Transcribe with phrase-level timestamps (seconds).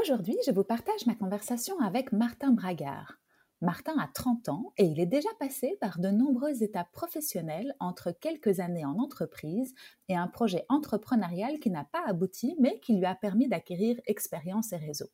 [0.00, 3.20] Aujourd'hui, je vous partage ma conversation avec Martin Bragard.
[3.60, 8.10] Martin a 30 ans et il est déjà passé par de nombreuses étapes professionnelles entre
[8.10, 9.72] quelques années en entreprise
[10.08, 14.72] et un projet entrepreneurial qui n'a pas abouti mais qui lui a permis d'acquérir expérience
[14.72, 15.06] et réseau.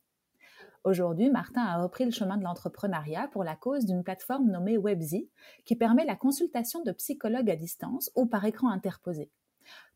[0.84, 5.28] Aujourd'hui, Martin a repris le chemin de l'entrepreneuriat pour la cause d'une plateforme nommée Webzy
[5.66, 9.30] qui permet la consultation de psychologues à distance ou par écran interposé.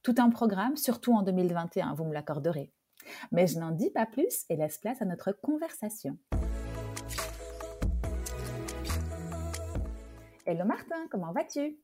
[0.02, 2.70] Tout un programme, surtout en 2021, vous me l'accorderez.
[3.32, 6.16] Mais je n'en dis pas plus et laisse place à notre conversation.
[10.46, 11.78] Hello Martin, comment vas-tu?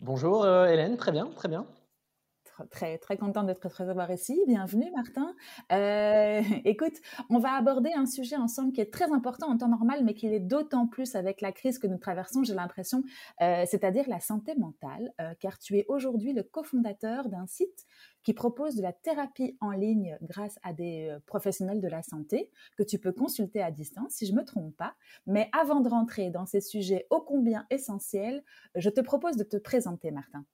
[0.00, 1.66] Bonjour euh, Hélène, très bien, très bien
[2.70, 4.40] très, très contente d'être très avoir ici.
[4.46, 5.34] Bienvenue, Martin.
[5.72, 6.94] Euh, écoute,
[7.30, 10.28] on va aborder un sujet ensemble qui est très important en temps normal, mais qui
[10.28, 13.02] l'est d'autant plus avec la crise que nous traversons, j'ai l'impression,
[13.40, 17.86] euh, c'est-à-dire la santé mentale, euh, car tu es aujourd'hui le cofondateur d'un site
[18.22, 22.82] qui propose de la thérapie en ligne grâce à des professionnels de la santé que
[22.82, 24.94] tu peux consulter à distance, si je ne me trompe pas.
[25.26, 28.42] Mais avant de rentrer dans ces sujets ô combien essentiels,
[28.76, 30.46] je te propose de te présenter, Martin.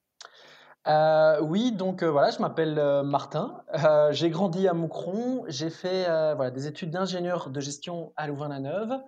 [0.86, 3.62] Euh, oui, donc euh, voilà, je m'appelle euh, Martin.
[4.11, 5.45] j'ai grandi à Moucron.
[5.48, 8.98] J'ai fait voilà, des études d'ingénieur de gestion à Louvain-la-Neuve.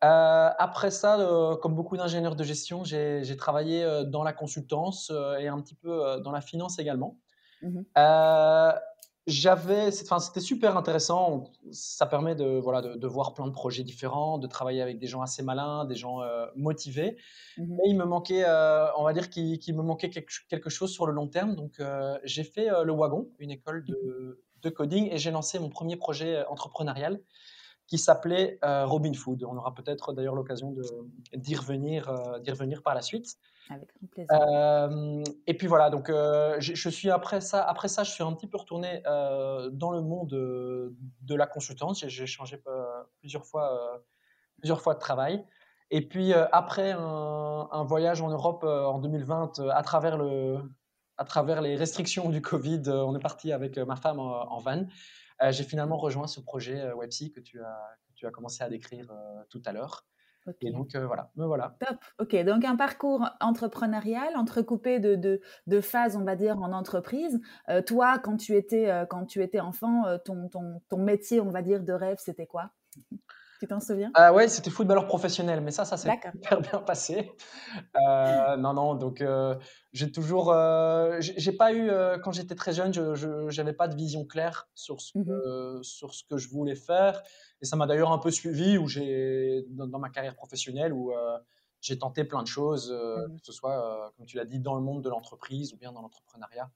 [0.00, 1.18] après ça,
[1.62, 6.32] comme beaucoup d'ingénieurs de gestion, j'ai travaillé dans la consultance et un petit peu dans
[6.32, 7.16] la finance également.
[7.62, 7.82] Mmh
[9.26, 11.52] j'avais, enfin, c'était super intéressant.
[11.72, 15.20] Ça permet de, voilà, de, voir plein de projets différents, de travailler avec des gens
[15.20, 17.16] assez malins, des gens euh, motivés.
[17.58, 21.06] Mmh Mais il me manquait, euh, on va dire qu'il me manquait quelque, chose sur
[21.06, 21.56] le long terme.
[21.56, 25.58] Donc, euh, j'ai fait le Wagon, une école de, mmh de coding, et j'ai lancé
[25.58, 27.20] mon premier projet entrepreneurial
[27.86, 29.44] qui s'appelait Robin Food.
[29.44, 30.74] On aura peut-être d'ailleurs l'occasion
[31.34, 33.36] d'y revenir, d'y revenir par la suite.
[33.68, 34.28] Avec plaisir.
[35.46, 38.58] et puis voilà, donc je, suis après ça, après ça, je suis un petit peu
[38.58, 42.06] retourné dans le monde de la consultance.
[42.06, 42.62] J'ai changé
[43.20, 44.02] plusieurs fois,
[44.58, 45.44] plusieurs fois de travail.
[45.90, 50.58] Et puis après un, voyage en Europe en 2020, à travers le,
[51.16, 54.86] à travers les restrictions du Covid, on est parti avec ma femme en, van.
[55.50, 59.12] J'ai finalement rejoint ce projet Websy que tu as, que tu as commencé à décrire
[59.50, 60.06] tout à l'heure.
[60.60, 61.76] Et donc voilà, me voilà.
[61.80, 61.98] Top.
[62.20, 67.40] Ok, donc un parcours entrepreneurial entrecoupé de, de, de phases, on va dire, en entreprise.
[67.86, 71.82] toi, quand tu étais, quand tu étais enfant, ton, ton, ton métier, on va dire,
[71.82, 72.70] de rêve, c'était quoi?
[73.58, 74.10] Tu t'en souviens?
[74.14, 77.32] Ah ouais, c'était footballeur professionnel, mais ça, ça s'est super bien passé.
[77.96, 79.56] Euh, non, non, donc euh,
[79.92, 81.90] j'ai toujours, euh, j'ai pas eu
[82.22, 86.14] quand j'étais très jeune, je n'avais pas de vision claire sur ce, mmh que, sur
[86.14, 87.22] ce que je voulais faire,
[87.60, 91.12] et ça m'a d'ailleurs un peu suivi où j'ai dans, ma carrière professionnelle où
[91.80, 94.82] j'ai tenté plein de choses, mmh que ce soit comme tu l'as dit dans le
[94.82, 96.70] monde de l'entreprise ou bien dans l'entrepreneuriat.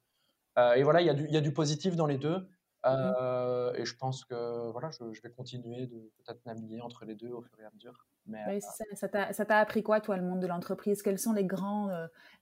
[0.76, 2.46] et voilà, il y, a du, il y a du positif dans les deux.
[2.84, 3.76] Mmh.
[3.76, 7.42] et je pense que voilà, je, vais continuer de peut-être naviguer entre les deux au
[7.42, 8.06] fur et à mesure.
[8.26, 11.02] Mais, ça, ça t'a appris quoi, toi, le monde de l'entreprise?
[11.02, 11.90] Quels sont les grands,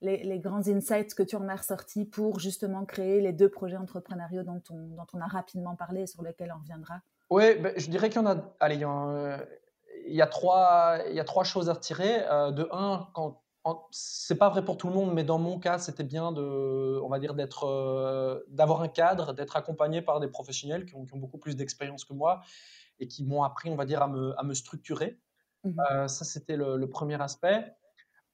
[0.01, 3.77] les, les, grands insights que tu en as ressortis pour justement créer les deux projets
[3.77, 7.01] entrepreneuriaux dont on, dont on a rapidement parlé et sur lesquels on reviendra?
[7.31, 8.55] Oui, ben, je dirais qu'il y en a.
[8.61, 9.47] Allez, il y, a,
[10.07, 12.19] il y a, trois, il y a trois choses à retirer.
[12.53, 13.43] de un, quand
[13.91, 17.09] c'est pas vrai pour tout le monde, mais dans mon cas, c'était bien de, on
[17.09, 21.39] va dire, d'être, euh, d'avoir un cadre, d'être accompagné par des professionnels qui ont, beaucoup
[21.39, 22.41] plus d'expérience que moi
[23.01, 25.19] et qui m'ont appris, on va dire, à me, à me structurer.
[25.65, 27.75] Mmh euh, ça, c'était le, premier aspect.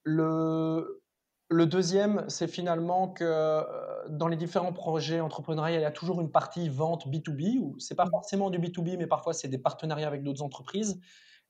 [0.02, 1.02] Le,
[1.48, 3.62] le deuxième, c'est finalement que euh,
[4.08, 7.94] dans les différents projets entrepreneuriaux, il y a toujours une partie vente B2B, où c'est
[7.94, 8.10] pas mmh.
[8.10, 11.00] forcément du B2B, mais parfois c'est des partenariats avec d'autres entreprises.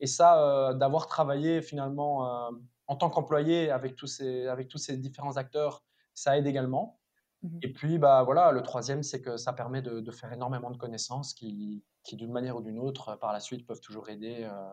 [0.00, 2.50] Et ça, d'avoir travaillé finalement
[2.86, 5.84] en tant qu'employé avec tous ces avec tous ces différents acteurs,
[6.14, 7.00] ça aide également.
[7.42, 10.76] Mmh Et puis bah voilà, le troisième, c'est que ça permet de, faire énormément de
[10.76, 14.70] connaissances qui, qui d'une manière ou d'une autre, par la suite, peuvent toujours aider euh,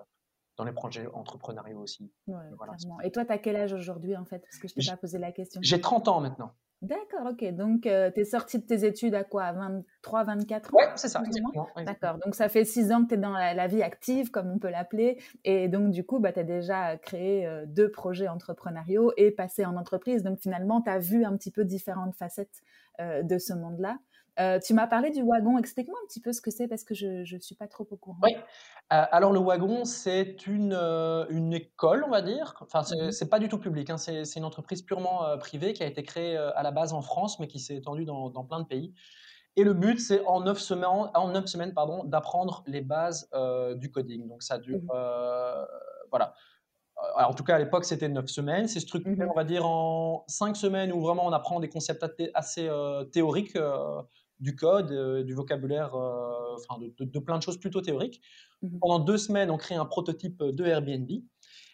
[0.58, 2.13] dans les projets entrepreneuriaux aussi.
[3.04, 4.40] Et toi, tu as quel âge aujourd'hui en fait?
[4.40, 5.60] Parce que je t'ai pas posé la question.
[5.63, 6.54] J'ai 30 ans maintenant.
[6.81, 7.54] D'accord, ok.
[7.54, 9.51] Donc, euh, tu es sorti de tes études à quoi?
[9.51, 11.22] 23, 24 ans Oui, c'est ça,
[11.86, 12.18] D'accord.
[12.25, 14.72] Donc, ça fait six ans que tu es dans la, vie active, comme on peut
[14.72, 15.19] l'appeler.
[15.44, 19.63] Et donc, du coup, bah, tu as déjà créé euh, deux projets entrepreneuriaux et passé
[19.63, 20.24] en entreprise.
[20.24, 22.63] Donc, finalement, tu as vu un petit peu différentes facettes
[23.00, 24.00] euh, de ce monde-là.
[24.39, 25.57] Euh, tu m'as parlé du wagon.
[25.57, 27.98] Explique-moi un petit peu ce que c'est parce que je ne suis pas trop au
[27.98, 28.18] courant.
[28.24, 28.31] Oui.
[28.89, 32.56] alors, le wagon, c'est une, une école, on va dire.
[32.62, 33.89] Enfin, c'est n'est mmh pas du tout public.
[33.89, 33.98] Hein.
[33.98, 37.48] C'est une entreprise purement privée qui a été créée à la base en France, mais
[37.48, 38.94] qui s'est étendue dans, dans, plein de pays.
[39.57, 43.30] Et le but, c'est en neuf semaines, en neuf semaines pardon, d'apprendre les bases
[43.75, 44.27] du coding.
[44.27, 44.80] Donc, ça dure.
[44.80, 45.68] Mmh
[46.10, 46.34] voilà
[47.16, 48.68] en tout cas, à l'époque, c'était 9 semaines.
[48.68, 52.06] C'est structuré, mmh on va dire, en 5 semaines où vraiment on apprend des concepts
[52.34, 54.01] assez euh, théoriques euh,
[54.41, 58.21] du code, euh, du vocabulaire, enfin de, plein de choses plutôt théoriques.
[58.61, 61.09] Mmh pendant deux semaines, on crée un prototype de Airbnb.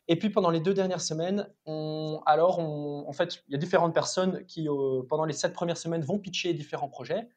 [0.09, 3.93] Et puis pendant les deux dernières semaines, on, alors en fait, il y a différentes
[3.93, 4.69] personnes qui,
[5.09, 7.27] pendant les sept premières semaines, vont pitcher différents projets.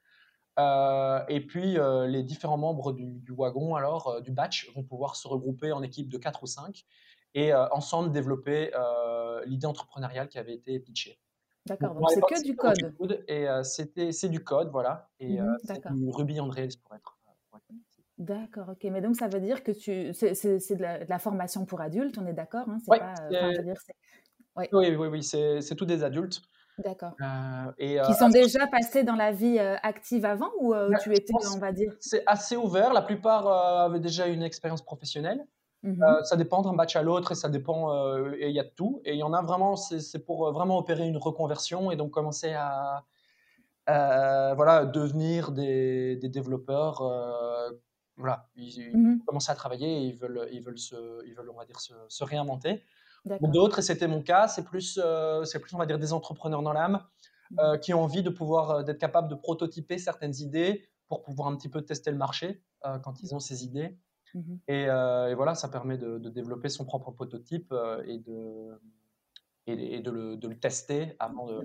[0.56, 5.72] et puis les différents membres du, du wagon, alors du batch, vont pouvoir se regrouper
[5.72, 6.86] en équipe de 4 ou 5
[7.34, 11.18] et euh, ensemble développer euh, l'idée entrepreneuriale qui avait été pitchée.
[11.66, 13.24] D'accord, donc c'est que du code.
[13.28, 15.08] et euh, c'était, c'est du code, voilà.
[15.18, 17.16] Et mmh c'est du Ruby on Rails pour être.
[18.18, 18.84] D'accord, ok.
[18.90, 22.26] Mais donc ça veut dire que tu, c'est, c'est, de, la, formation pour adultes, on
[22.26, 23.14] est d'accord hein c'est pas,
[24.56, 26.42] Oui, oui, oui, oui c'est, tous des adultes.
[26.78, 27.12] D'accord.
[27.78, 31.58] et, qui sont déjà passés dans la vie active avant ou bah, tu étais, on
[31.58, 31.94] va dire?
[32.00, 32.92] C'est assez ouvert.
[32.92, 35.46] La plupart avaient déjà une expérience professionnelle.
[35.82, 38.60] Mmh euh, ça dépend d'un batch à l'autre et ça dépend, euh, et il y
[38.60, 39.00] a de tout.
[39.04, 42.10] Et il y en a vraiment, c'est pour euh, vraiment opérer une reconversion et donc
[42.10, 43.04] commencer à,
[43.86, 47.02] voilà, devenir des, des développeurs.
[48.16, 51.56] voilà, ils, mmh commencent à travailler et ils veulent, ils veulent, se, ils veulent on
[51.56, 52.82] va dire, se, se réinventer.
[53.42, 55.00] D'autres, et c'était mon cas, c'est plus,
[55.44, 57.04] c'est plus, on va dire, des entrepreneurs dans l'âme
[57.50, 61.56] mmh qui ont envie de pouvoir, d'être capables de prototyper certaines idées pour pouvoir un
[61.56, 62.62] petit peu tester le marché
[63.02, 63.98] quand ils ont ces idées.
[64.34, 68.80] Mmh euh, et, voilà, ça permet de, développer son propre prototype euh, et, de,
[69.66, 71.64] et, de, le, de, le, tester avant de.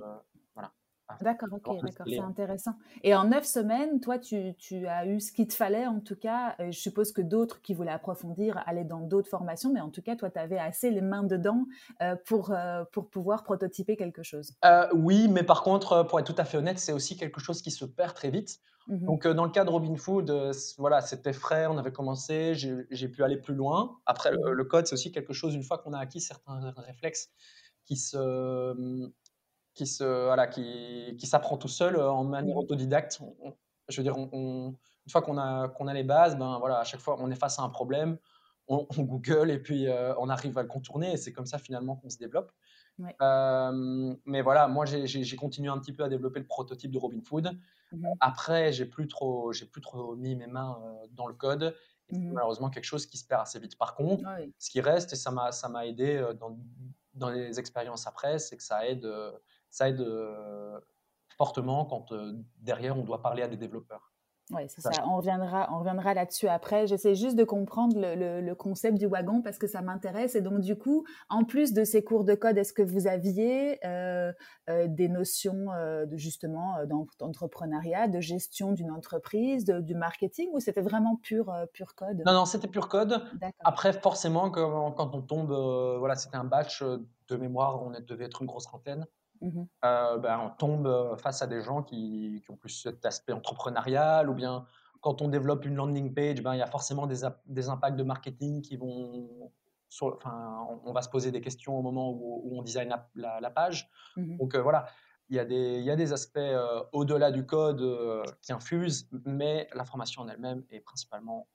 [1.08, 1.34] Voilà.
[1.34, 2.74] D'accord, ok, d'accord, c'est intéressant.
[3.04, 6.16] Et en neuf semaines, toi, tu, tu as eu ce qu'il te fallait, en tout
[6.16, 6.56] cas.
[6.60, 10.16] Je suppose que d'autres qui voulaient approfondir allaient dans d'autres formations, mais en tout cas,
[10.16, 11.66] toi, tu avais assez les mains dedans
[12.02, 12.54] euh, pour,
[12.92, 14.54] pour pouvoir prototyper quelque chose.
[14.94, 17.72] oui, mais par contre, pour être tout à fait honnête, c'est aussi quelque chose qui
[17.72, 18.60] se perd très vite.
[18.88, 20.32] Mmh Donc, dans le cas de Robin Food,
[20.78, 24.00] voilà, c'était frais, on avait commencé, j'ai pu aller plus loin.
[24.06, 27.30] Après, le, code, c'est aussi quelque chose, une fois qu'on a acquis certains réflexes
[27.86, 29.12] qui se,
[29.76, 33.20] qui se, voilà, qui, qui s'apprend tout seul en manière autodidacte.
[33.90, 34.74] je veux dire, on,
[35.06, 37.36] une fois qu'on a, qu'on a les bases, ben voilà, à chaque fois, on est
[37.36, 38.18] face à un problème,
[38.68, 39.88] on, Google et puis
[40.18, 42.52] on arrive à le contourner et c'est comme ça finalement qu'on se développe.
[42.98, 47.52] mais voilà, moi j'ai continué un petit peu à développer le prototype de Robin Food.
[48.20, 50.80] Après, j'ai plus trop, j'ai plus trop mis mes mains
[51.12, 51.76] dans le code.
[52.12, 53.78] mmh malheureusement quelque chose qui se perd assez vite.
[53.78, 54.24] Par contre,
[54.58, 56.58] ce qui reste et ça m'a, ça m'a aidé dans,
[57.14, 59.06] dans les expériences après, c'est que ça aide,
[59.76, 60.06] ça aide
[61.38, 62.14] fortement quand
[62.58, 64.16] derrière on doit parler à des développeurs.
[64.52, 64.92] Oui, c'est ça.
[65.08, 66.86] On reviendra, on reviendra là-dessus après.
[66.86, 70.36] J'essaie juste de comprendre le, concept du wagon parce que ça m'intéresse.
[70.36, 73.84] Et donc, du coup, en plus de ces cours de code, est-ce que vous aviez
[73.86, 74.32] euh,
[74.70, 76.76] euh, des notions euh, de justement
[77.20, 82.22] d'entrepreneuriat, de gestion d'une entreprise, du marketing ou c'était vraiment pur, pur code?
[82.26, 83.24] Non, non, c'était pur code.
[83.64, 85.52] Après, forcément, quand, quand on tombe,
[85.98, 89.08] voilà, c'était un batch de mémoire, on devait être une grosse trentaine.
[89.42, 93.34] Mmh euh, ben, on tombe euh, face à des gens qui, ont plus cet aspect
[93.34, 94.66] entrepreneurial, ou bien
[95.02, 98.04] quand on développe une landing page, ben, il y a forcément des, des impacts de
[98.04, 99.52] marketing qui vont...
[100.02, 103.90] enfin, on va se poser des questions au moment où, on design la, page.
[104.18, 104.88] Mmh Donc euh, voilà,
[105.30, 106.40] il y, a des, il y a des aspects
[106.92, 107.82] au-delà du code
[108.42, 111.48] qui infusent, mais la formation en elle-même est principalement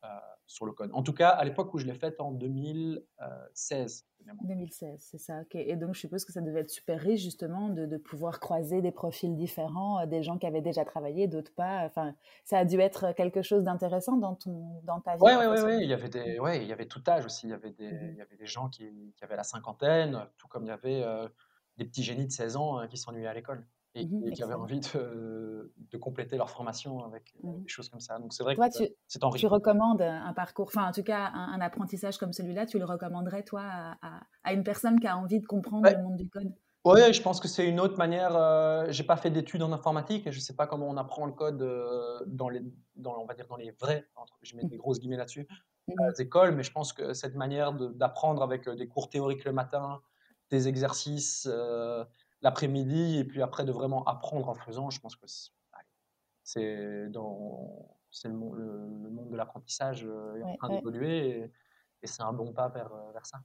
[0.46, 0.90] sur le code.
[0.92, 4.06] En tout cas, à l'époque où je l'ai faite en 2016.
[4.42, 5.42] 2016, c'est ça.
[5.52, 8.90] Et donc, je suppose que ça devait être super riche, justement, de, pouvoir croiser des
[8.90, 11.84] profils différents, des gens qui avaient déjà travaillé, d'autres pas.
[11.84, 15.22] Enfin, ça a dû être quelque chose d'intéressant dans, ton, dans ta vie.
[15.22, 15.78] Oui, oui, oui.
[15.82, 17.46] Il, y avait des, ouais, il y avait tout âge aussi.
[17.46, 20.26] Il y avait des, mmh il y avait des gens qui, qui, avaient la cinquantaine,
[20.36, 21.04] tout comme il y avait
[21.80, 24.54] des petits génies de 16 ans hein, qui s'ennuyaient à l'école et, mmh qui avaient
[24.54, 28.18] envie de, de, compléter leur formation avec euh, mmh des choses comme ça.
[28.18, 28.62] Donc c'est vrai que
[29.06, 29.48] c'est enrichissant.
[29.48, 33.42] Tu recommandes un parcours, enfin en tout cas un, apprentissage comme celui-là, tu le recommanderais
[33.42, 36.52] toi à, à, une personne qui a envie de comprendre le monde du code?
[36.84, 38.34] Oui, je pense que c'est une autre manière.
[38.36, 41.32] Euh, j'ai pas fait d'études en informatique et je sais pas comment on apprend le
[41.32, 42.62] code euh, dans les,
[42.96, 45.46] dans, on va dire dans les vrais, entre, je mets des grosses guillemets là-dessus,
[46.18, 46.54] écoles.
[46.54, 50.00] Mais je pense que cette manière d'apprendre avec des cours théoriques le matin,
[50.50, 52.04] des exercices euh,
[52.42, 55.26] l'après-midi et puis après de vraiment apprendre en faisant, je pense que
[56.42, 61.52] c'est dans c'est le, monde de l'apprentissage euh, est en train d'évoluer et,
[62.04, 63.42] c'est un bon pas vers, euh, vers ça.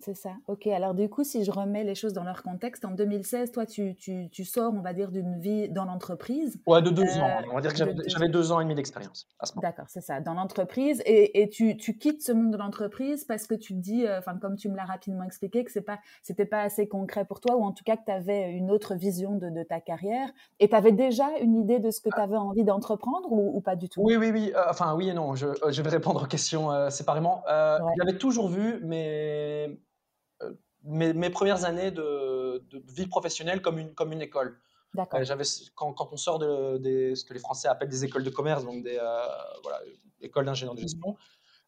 [0.00, 0.30] C'est ça.
[0.46, 0.66] Ok.
[0.66, 3.94] Alors du coup, si je remets les choses dans leur contexte, en 2016, toi, tu,
[3.96, 6.58] tu, tu sors, on va dire, d'une vie dans l'entreprise.
[6.66, 7.28] Ouais, de deux ans.
[7.28, 9.68] Euh, on va dire que j'avais deux ans et demi d'expérience à ce moment.
[9.68, 11.02] D'accord, c'est ça, dans l'entreprise.
[11.04, 14.18] Et, et tu, tu, quittes ce monde de l'entreprise parce que tu te dis, euh,
[14.18, 17.40] enfin, comme tu me l'as rapidement expliqué, que c'est pas, c'était pas assez concret pour
[17.40, 20.30] toi, ou en tout cas que tu avais une autre vision de, de ta carrière.
[20.60, 23.76] Et tu avais déjà une idée de ce que tu avais envie d'entreprendre ou, pas
[23.76, 24.00] du tout?
[24.02, 24.52] Oui, oui, oui.
[24.56, 25.34] Euh, enfin, oui et non.
[25.34, 27.42] Je, je vais répondre aux questions séparément.
[27.46, 29.78] J'avais toujours vu, mais
[30.84, 34.58] mes, premières années de, vie professionnelle comme une, comme une école.
[34.98, 35.44] Euh, j'avais,
[35.74, 38.82] quand, quand, on sort de, ce que les Français appellent des écoles de commerce, donc
[38.82, 39.26] des euh,
[39.62, 39.80] voilà,
[40.20, 41.16] écoles d'ingénieur de gestion,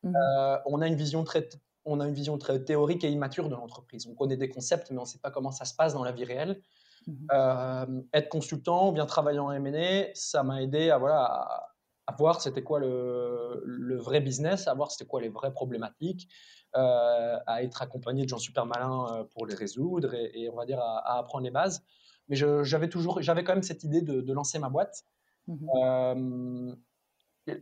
[0.02, 0.16] mmh.
[0.16, 1.49] euh, on, a une vision très,
[1.85, 4.07] on a une vision très théorique et immature de l'entreprise.
[4.07, 6.12] On connaît des concepts, mais on ne sait pas comment ça se passe dans la
[6.12, 6.61] vie réelle.
[7.09, 8.02] Mmh.
[8.12, 11.73] être consultant ou bien travailler en M&A, ça m'a aidé à, voilà, à,
[12.07, 16.28] à voir c'était quoi le, le, vrai business, à voir c'était quoi les vraies problématiques,
[16.75, 20.64] euh, à être accompagné de gens super malins euh, pour les résoudre et, on va
[20.64, 21.85] dire à, apprendre les bases.
[22.29, 25.05] Mais j'avais toujours, j'avais quand même cette idée de, lancer ma boîte.
[25.49, 26.75] Mmh euh,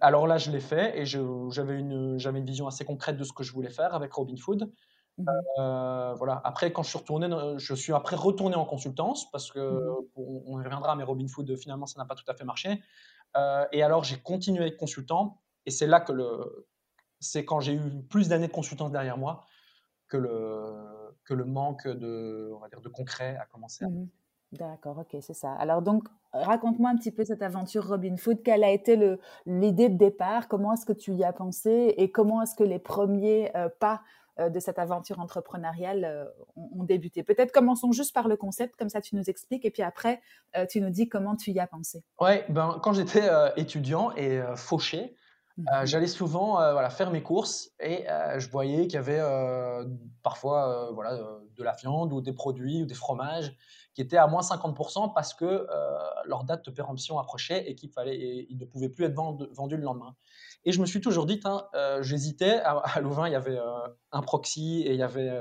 [0.00, 3.42] alors là, je l'ai fait et j'avais une, une vision assez concrète de ce que
[3.42, 4.70] je voulais faire avec Robin Food.
[5.18, 5.24] Mmh
[6.16, 6.40] voilà.
[6.44, 10.60] Après, quand je suis retourné, je suis après retourné en consultance parce que mmh on,
[10.60, 12.80] y reviendra, mais Robin Food finalement ça n'a pas tout à fait marché.
[13.72, 16.68] et alors j'ai continué à être consultant et c'est là que le,
[17.20, 19.44] c'est quand j'ai eu plus d'années de consultance derrière moi
[20.08, 20.74] que le,
[21.24, 23.86] que le manque de, on va dire, de concret a commencé.
[23.86, 24.08] Mmh
[24.52, 25.52] D'accord, ok, c'est ça.
[25.54, 28.42] Alors donc, raconte-moi un petit peu cette aventure Robin Food.
[28.42, 28.98] Quelle a été
[29.46, 30.48] l'idée de départ?
[30.48, 31.94] Comment est-ce que tu y as pensé?
[31.96, 34.02] Et comment est-ce que les premiers euh, pas
[34.40, 36.24] euh, de cette aventure entrepreneuriale euh,
[36.56, 37.22] ont, débuté?
[37.22, 40.20] Peut-être commençons juste par le concept, comme ça tu nous expliques, et puis après,
[40.68, 42.02] tu nous dis comment tu y as pensé.
[42.20, 45.14] Ouais, ben, quand j'étais étudiant et fauché,
[45.58, 48.96] euh, mmh j'allais souvent euh, voilà, faire mes courses et euh, je voyais qu'il y
[48.98, 49.20] avait
[50.22, 53.54] parfois voilà, de la viande ou des produits ou des fromages
[53.94, 55.66] qui étaient à moins 50% parce que
[56.24, 60.14] leur date de péremption approchait et qu'ils ne pouvaient plus être vendus le lendemain.
[60.64, 61.40] Et je me suis toujours dit,
[62.00, 63.58] j'hésitais, à, à, Louvain il y avait
[64.12, 65.32] un Proxy et il y avait,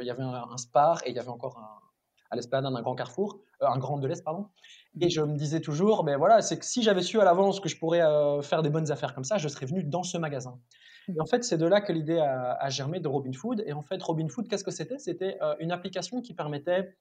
[0.00, 1.87] il y avait un, un, Spar et il y avait encore un,
[2.30, 4.46] à l'esplanade d'un grand carrefour, un grand de l'Est, pardon.
[5.00, 5.10] Et mmh.
[5.10, 7.78] je me disais toujours, mais voilà, c'est que si j'avais su à l'avance que je
[7.78, 10.58] pourrais euh, faire des bonnes affaires comme ça, je serais venu dans ce magasin.
[11.08, 11.16] Mmh.
[11.16, 13.64] Et en fait, c'est de là que l'idée a, germé de Robin Food.
[13.66, 14.98] Et en fait, Robin Food, qu'est-ce que c'était?
[14.98, 16.96] C'était euh, une application qui permettait,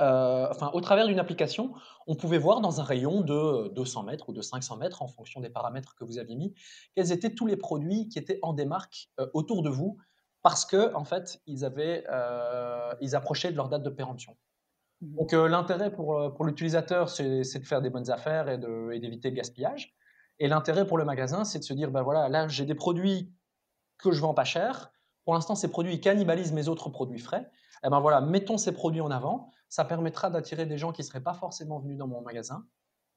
[0.00, 1.72] euh, enfin, au travers d'une application,
[2.06, 5.40] on pouvait voir dans un rayon de 200 mètres ou de 500 mètres, en fonction
[5.40, 6.54] des paramètres que vous aviez mis,
[6.94, 9.98] quels étaient tous les produits qui étaient en démarque autour de vous,
[10.46, 12.06] parce que en fait, ils avaient,
[13.00, 14.36] ils approchaient de leur date de péremption.
[15.00, 18.56] Mmh Donc euh, l'intérêt pour, euh, pour l'utilisateur, c'est de faire des bonnes affaires et
[19.00, 19.92] d'éviter le gaspillage.
[20.38, 23.34] Et l'intérêt pour le magasin, c'est de se dire, ben voilà, là j'ai des produits
[23.98, 24.92] que je vends pas cher.
[25.24, 27.50] Pour l'instant, ces produits cannibalisent mes autres produits frais.
[27.82, 29.50] Et eh ben voilà, mettons ces produits en avant.
[29.68, 32.64] Ça permettra d'attirer des gens qui ne seraient pas forcément venus dans mon magasin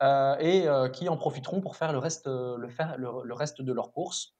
[0.01, 3.91] euh, et qui en profiteront pour faire le reste, le, faire, le, reste de leurs
[3.91, 4.33] courses.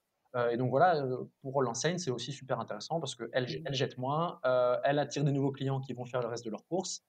[0.52, 1.04] Et donc voilà,
[1.42, 4.40] pour l'enseigne, c'est aussi super intéressant parce qu'elle mmh elle jette moins,
[4.84, 7.04] elle attire des nouveaux clients qui vont faire le reste de leurs courses.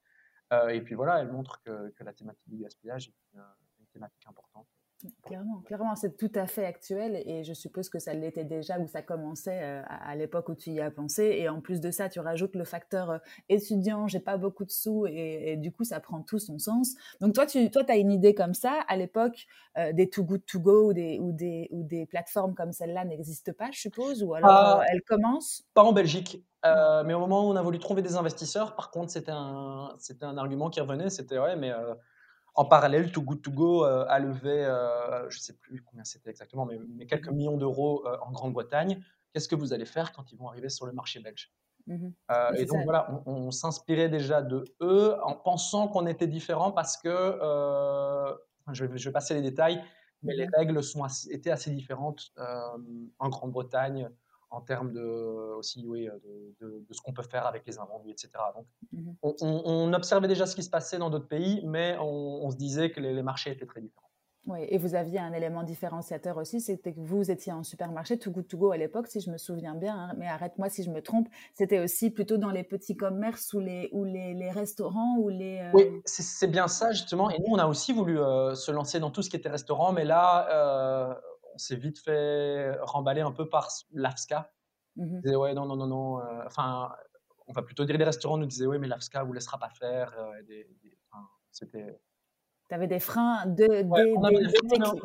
[0.52, 4.68] Euh, et puis voilà, elle montre que, la thématique du gaspillage est une, thématique importante.
[5.24, 8.86] Clairement, clairement, c'est tout à fait actuel et je suppose que ça l'était déjà ou
[8.86, 11.24] ça commençait euh, à, l'époque où tu y as pensé.
[11.38, 14.70] Et en plus de ça, tu rajoutes le facteur euh, étudiant, j'ai pas beaucoup de
[14.70, 16.94] sous et, du coup, ça prend tout son sens.
[17.20, 18.80] Donc toi, tu toi, as une idée comme ça.
[18.88, 19.46] À l'époque,
[19.92, 23.52] des Too Good To Go ou des, ou des, ou des plateformes comme celle-là n'existent
[23.56, 24.84] pas, je suppose, ou alors ah.
[24.88, 25.64] elles commencent?
[25.74, 26.44] Pas en Belgique.
[26.66, 29.94] Euh, mais au moment où on a voulu trouver des investisseurs, par contre, c'était un,
[30.20, 31.94] un argument qui revenait, c'était ouais, mais euh,
[32.54, 34.64] en parallèle, Too Good To Go euh, a levé,
[35.28, 39.02] je ne sais plus combien c'était exactement, mais, mais quelques mmh millions d'euros en Grande-Bretagne.
[39.32, 41.52] Qu'est-ce que vous allez faire quand ils vont arriver sur le marché belge?
[41.86, 42.08] Mmh
[42.56, 47.08] Et donc voilà, on, s'inspirait déjà de eux en pensant qu'on était différent parce que,
[48.72, 49.82] je vais, je, vais, passer les détails,
[50.22, 52.32] mais les mmh règles sont étaient assez différentes
[53.18, 54.10] en Grande-Bretagne
[54.50, 56.12] en termes de, aussi, oui, euh,
[56.60, 58.30] de, de, ce qu'on peut faire avec les invendus, etc.
[58.54, 62.56] Donc, mmh on, observait déjà ce qui se passait dans d'autres pays, mais on, se
[62.56, 64.08] disait que les, marchés étaient très différents.
[64.46, 68.30] Oui, et vous aviez un élément différenciateur aussi, c'était que vous étiez en supermarché, Too
[68.30, 70.90] Good To Go à l'époque, si je me souviens bien, hein, mais arrête-moi si je
[70.90, 75.18] me trompe, c'était aussi plutôt dans les petits commerces ou les, ou les, les restaurants
[75.18, 75.58] ou les...
[75.58, 78.98] Euh oui, c'est bien ça justement, et nous on a aussi voulu euh, se lancer
[78.98, 81.20] dans tout ce qui était restaurant, mais là,
[81.54, 84.52] on s'est vite fait remballer un peu par l'AFSCA.
[84.96, 86.20] Mmh on disait, ouais, non, non, non, non.
[86.20, 86.92] Euh, enfin,
[87.46, 90.14] on va plutôt dire les restaurants nous disaient, oui, mais l'AFSCA vous laissera pas faire.
[90.18, 90.62] Euh,
[91.50, 92.00] c'était.
[92.68, 93.66] Tu avais des freins de.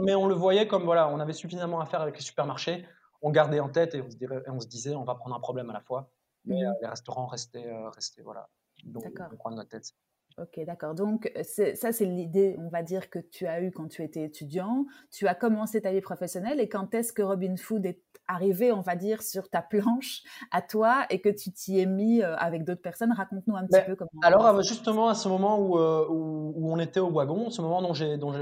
[0.04, 2.86] mais on le voyait comme, voilà, on avait suffisamment à faire avec les supermarchés.
[3.22, 5.40] On gardait en tête et on se, dirait, on se disait, on va prendre un
[5.40, 6.12] problème à la fois.
[6.46, 8.50] Mais mmh les restaurants restaient, restaient voilà,
[8.84, 9.94] le coin de notre tête.
[10.38, 10.96] Ok, d'accord.
[10.96, 14.86] Donc, ça, c'est l'idée, on va dire, que tu as eue quand tu étais étudiant.
[15.10, 18.82] Tu as commencé ta vie professionnelle et quand est-ce que Robin Food est arrivé, on
[18.82, 22.82] va dire, sur ta planche à toi et que tu t'y es mis avec d'autres
[22.82, 23.14] personnes?
[23.14, 24.10] Raconte-nous un petit ben, peu comment.
[24.24, 28.18] Alors, justement, à ce moment où, où, on était au wagon, ce moment dont j'ai,
[28.18, 28.34] dont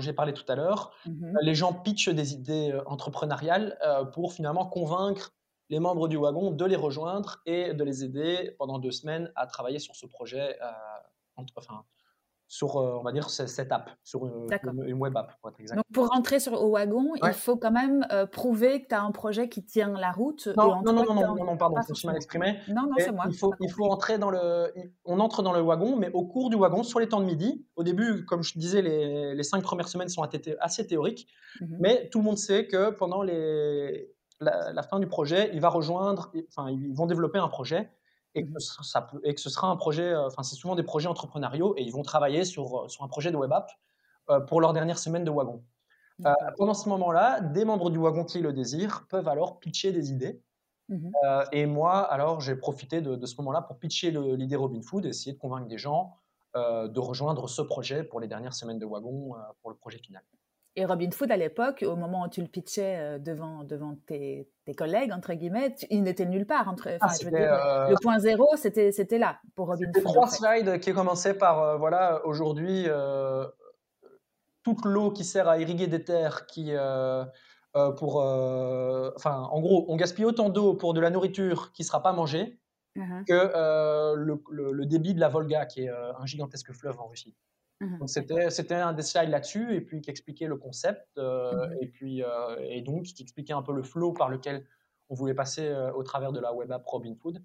[0.00, 3.78] j'ai, parlé tout à l'heure, mmh les gens pitchent des idées entrepreneuriales
[4.12, 5.32] pour finalement convaincre
[5.70, 9.46] les membres du wagon de les rejoindre et de les aider pendant deux semaines à
[9.46, 10.56] travailler sur ce projet
[11.56, 11.84] enfin,
[12.48, 15.76] sur, euh, on va dire, cette app, sur une, web app, pour être exact.
[15.76, 19.02] Donc, pour rentrer sur, au wagon, il faut quand même euh, prouver que tu as
[19.02, 20.48] un projet qui tient la route.
[20.56, 22.58] Non, non, non, non, non, non, pardon, je me suis mal exprimé.
[22.68, 23.26] Non, non, c'est moi.
[23.28, 24.72] Il faut, il faut entrer dans le.
[25.04, 27.66] On entre dans le wagon, mais au cours du wagon, sur les temps de midi.
[27.76, 31.28] Au début, comme je disais, les, les cinq premières semaines sont assez théoriques,
[31.60, 35.60] mmh mais tout le monde sait que pendant les, la, la, fin du projet, il
[35.60, 37.90] va rejoindre, enfin, ils vont développer un projet
[38.34, 40.74] et que, mmh ça peut, et que ce sera un projet, euh, enfin c'est souvent
[40.74, 43.70] des projets entrepreneuriaux et ils vont travailler sur, euh, sur un projet de web app
[44.30, 45.64] euh, pour leur dernière semaine de wagon.
[46.56, 50.42] pendant ce moment-là, des membres du wagon qui le désirent peuvent alors pitcher des idées.
[50.88, 51.10] Mmh
[51.52, 55.34] et moi, alors, j'ai profité de, de ce moment-là pour pitcher l'idée Robin Food, essayer
[55.34, 56.14] de convaincre des gens
[56.54, 60.22] de rejoindre ce projet pour les dernières semaines de wagon, pour le projet final.
[60.78, 64.48] Et Robin Food, à l'époque, au moment où tu le pitchais euh, devant, devant tes,
[64.64, 66.68] tes collègues, entre guillemets, il n'était nulle part.
[66.68, 70.04] Entre, ah, je veux dire, euh, Le point zéro, c'était là pour Robin Food.
[70.04, 72.86] trois slides qui commençaient par, euh, voilà, aujourd'hui,
[74.62, 76.72] toute l'eau qui sert à irriguer des terres, qui,
[77.72, 78.16] pour,
[79.16, 82.12] enfin, en gros, on gaspille autant d'eau pour de la nourriture qui ne sera pas
[82.12, 82.60] mangée
[82.96, 83.24] uh-huh.
[83.24, 87.34] que le, le, débit de la Volga, qui est un gigantesque fleuve en Russie.
[87.80, 91.52] Mmh donc c'était, c'était un des slides là-dessus, et puis qui expliquait le concept, euh,
[91.52, 94.66] mmh et, puis, euh, et donc qui expliquait un peu le flow par lequel
[95.08, 97.42] on voulait passer euh, au travers de la web app Robin Food.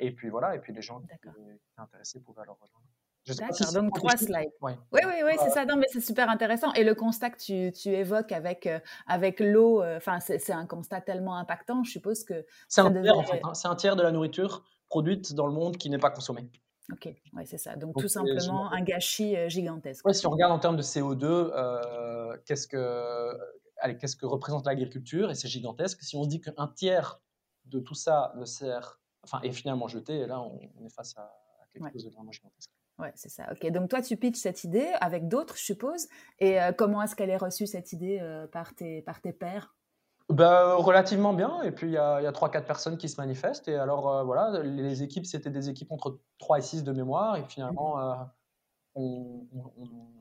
[0.00, 1.30] et puis voilà, et puis les gens qui étaient
[1.76, 2.84] intéressés pouvaient alors rejoindre.
[3.26, 4.52] D'accord, donc trois slides.
[4.62, 5.66] Oui, oui, oui, c'est ça.
[5.66, 6.72] Non, mais c'est super intéressant.
[6.72, 8.66] Et le constat que tu, tu évoques avec,
[9.06, 12.46] avec l'eau, enfin, c'est, un constat tellement impactant, je suppose que.
[12.68, 13.52] C'est un, tiers, en fait, hein.
[13.52, 16.48] c'est un tiers de la nourriture produite dans le monde qui n'est pas consommée.
[16.92, 17.76] Ok, ouais, c'est ça.
[17.76, 20.06] Donc, tout simplement un gâchis euh, gigantesque.
[20.06, 23.36] Ouais, si on regarde en termes de CO2, euh, qu'est-ce que,
[23.78, 26.02] allez, qu'est-ce que représente l'agriculture Et c'est gigantesque.
[26.02, 27.20] Si on se dit qu'un tiers
[27.66, 31.30] de tout ça ne sert, enfin, est finalement jeté, et là, on, est face à,
[31.74, 32.70] quelque chose de vraiment gigantesque.
[32.98, 33.52] Ouais, c'est ça.
[33.52, 36.08] Ok, donc toi, tu pitches cette idée avec d'autres, je suppose.
[36.38, 38.18] Et euh, comment est-ce qu'elle est reçue, cette idée,
[38.50, 39.76] par, tes, par tes pairs?
[40.30, 41.62] Bah, relativement bien.
[41.62, 43.68] Et puis, il y a, a 3-4 personnes qui se manifestent.
[43.68, 47.36] Et alors, euh, voilà, les équipes, c'était des équipes entre 3 et 6 de mémoire.
[47.36, 48.00] Et finalement, mmh.
[48.00, 48.24] euh,
[48.94, 49.46] on,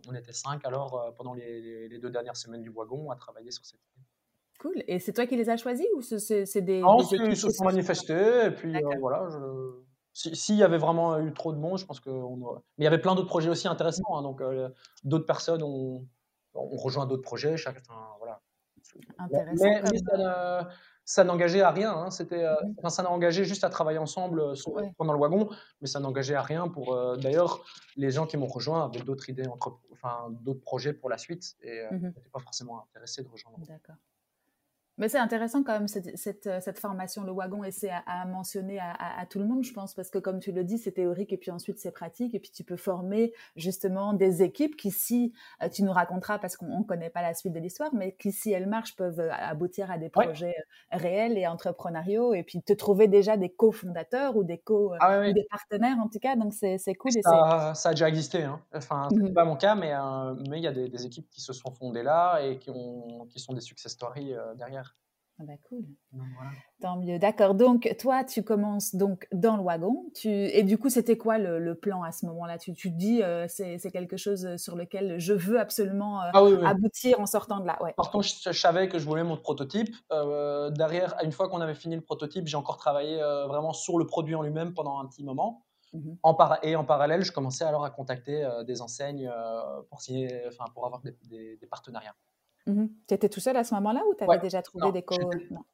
[0.07, 3.51] on, était 5 alors euh, pendant les, les, deux dernières semaines du wagon à travailler
[3.51, 4.05] sur cette idée.
[4.59, 4.83] Cool.
[4.87, 6.79] Et c'est toi qui les as choisis ou c'est des.
[6.79, 8.45] Non, ils se sont manifestés.
[8.45, 9.27] Et puis, voilà.
[10.13, 12.09] S'il y avait vraiment eu trop de monde, je pense que.
[12.09, 14.15] Mais il y avait plein d'autres projets aussi intéressants.
[14.15, 14.41] Hein, donc,
[15.03, 16.07] d'autres personnes ont,
[16.55, 17.57] ont rejoint d'autres projets.
[17.57, 17.81] Chacun,
[18.17, 18.41] voilà
[19.59, 19.81] mais,
[21.07, 21.93] ça n'engageait à rien.
[21.93, 22.11] Hein.
[22.11, 24.53] C'était, euh, mmh ça n'a engagé juste à travailler ensemble euh,
[24.97, 25.49] pendant le wagon,
[25.81, 26.93] mais ça n'engageait à rien pour.
[26.93, 27.63] Euh, d'ailleurs,
[27.95, 31.55] les gens qui m'ont rejoint avaient d'autres idées, entre, enfin d'autres projets pour la suite
[31.61, 33.57] et mmh n'étaient pas forcément intéressés de rejoindre.
[33.65, 33.95] D'accord.
[34.97, 38.25] Mais c'est intéressant quand même cette, cette, euh, cette, formation, le wagon, et c'est à,
[38.25, 40.93] mentionner à, à, tout le monde, je pense, parce que comme tu le dis, c'est
[40.93, 44.89] théorique et puis ensuite c'est pratique, et puis tu peux former justement des équipes qui,
[44.89, 48.15] si euh, tu nous raconteras, parce qu'on ne connaît pas la suite de l'histoire, mais
[48.19, 50.55] qui, si elles marchent, peuvent euh, aboutir à des projets
[50.91, 55.31] réels et entrepreneuriaux, et puis te trouver déjà des cofondateurs ou des co ah ou
[55.31, 57.11] des partenaires en tout cas, donc c'est cool.
[57.21, 58.59] Ça, ça, a déjà existé, hein.
[58.73, 59.93] enfin, c'est mmh pas mon cas, mais
[60.57, 63.39] il y a des, des, équipes qui se sont fondées là et qui, ont, qui
[63.39, 64.86] sont des success stories derrière.
[65.39, 65.85] Ah bah cool.
[66.81, 67.19] Tant mieux.
[67.19, 67.53] D'accord.
[67.53, 70.05] Donc, toi, tu commences donc dans le wagon.
[70.15, 70.29] Tu...
[70.29, 72.57] Et du coup, c'était quoi le, plan à ce moment-là?
[72.57, 76.69] Tu, tu te dis, euh, c'est quelque chose sur lequel je veux absolument euh, ah
[76.69, 77.77] aboutir en sortant de là.
[77.83, 77.93] Ouais.
[77.93, 79.95] Par contre, je, savais que je voulais mon prototype.
[80.11, 84.07] Euh, derrière, une fois qu'on avait fini le prototype, j'ai encore travaillé vraiment sur le
[84.07, 85.63] produit en lui-même pendant un petit moment.
[85.93, 89.31] Mmh en et en parallèle, je commençais alors à contacter des enseignes
[89.89, 92.15] pour, signer, enfin, pour avoir des partenariats.
[92.67, 95.15] Mmh tu étais tout seul à ce moment-là ou tu avais déjà trouvé des co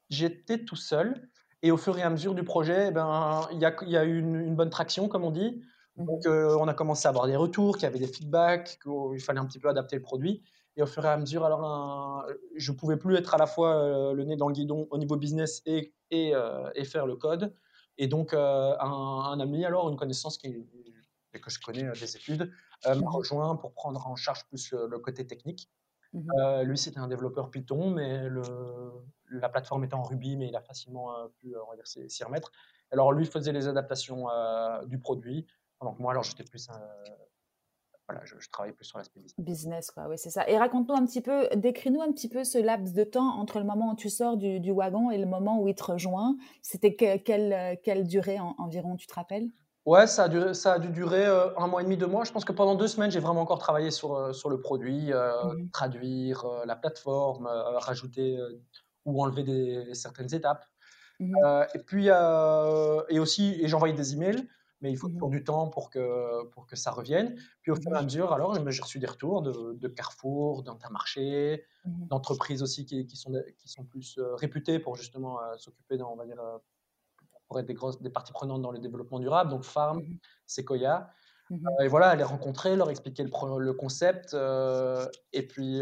[0.09, 1.27] J'étais tout seul.
[1.63, 4.03] Et au fur et à mesure du projet, eh ben, il y, a, y a
[4.03, 5.61] eu une, bonne traction, comme on dit.
[5.95, 8.79] Mmh Donc, euh, on a commencé à avoir des retours, qu'il y avait des feedbacks,
[8.83, 10.43] qu'il fallait un petit peu adapter le produit.
[10.75, 12.25] Et au fur et à mesure, alors,
[12.55, 14.97] je ne pouvais plus être à la fois euh, le nez dans le guidon au
[14.97, 17.55] niveau business et, et, euh, et faire le code.
[17.97, 20.51] Et donc, un, un, ami, alors, une connaissance qui,
[21.31, 22.51] que je connais des études,
[22.85, 25.69] m'a mmh rejoint pour prendre en charge plus le côté technique.
[26.13, 28.41] Mmh euh, lui, c'était un développeur Python, mais le,
[29.31, 31.55] la plateforme était en Ruby, mais il a facilement euh, pu
[32.07, 32.51] s'y remettre.
[32.91, 34.27] Alors lui faisait les adaptations
[34.85, 35.47] du produit.
[35.81, 36.69] Donc moi, alors j'étais plus
[38.07, 39.45] voilà, je, travaillais plus sur l'aspect business.
[39.45, 40.47] Business, quoi, oui, c'est ça.
[40.49, 43.65] Et raconte-nous un petit peu, décris-nous un petit peu ce laps de temps entre le
[43.65, 46.35] moment où tu sors du, du wagon et le moment où il te rejoint.
[46.61, 49.49] C'était quelle, quelle durée environ, tu te rappelles?
[49.85, 52.23] Ouais, ça a, dû, ça a dû durer euh, un mois et demi, deux mois.
[52.23, 55.11] Je pense que pendant deux semaines, j'ai vraiment encore travaillé sur, euh, sur le produit,
[55.11, 58.39] euh, mmh traduire la plateforme, rajouter
[59.05, 60.65] ou enlever des, certaines étapes.
[61.19, 61.35] Mmh
[61.73, 64.47] et puis, et aussi, et j'envoyais des emails
[64.81, 67.37] mais il faut mmh toujours du temps pour que, pour que ça revienne.
[67.61, 71.63] Puis au fur et à mesure, alors j'ai reçu des retours de, de Carrefour, d'Intermarché,
[71.85, 76.35] d'entreprises aussi qui, qui, sont, qui sont plus réputées pour justement s'occuper, on va dire,
[77.47, 81.09] pour être des, grosses, des parties prenantes dans le développement durable, donc Farm, mmh Sequoia.
[81.81, 84.35] et voilà, les rencontrer, leur expliquer le, le concept,
[85.33, 85.81] et puis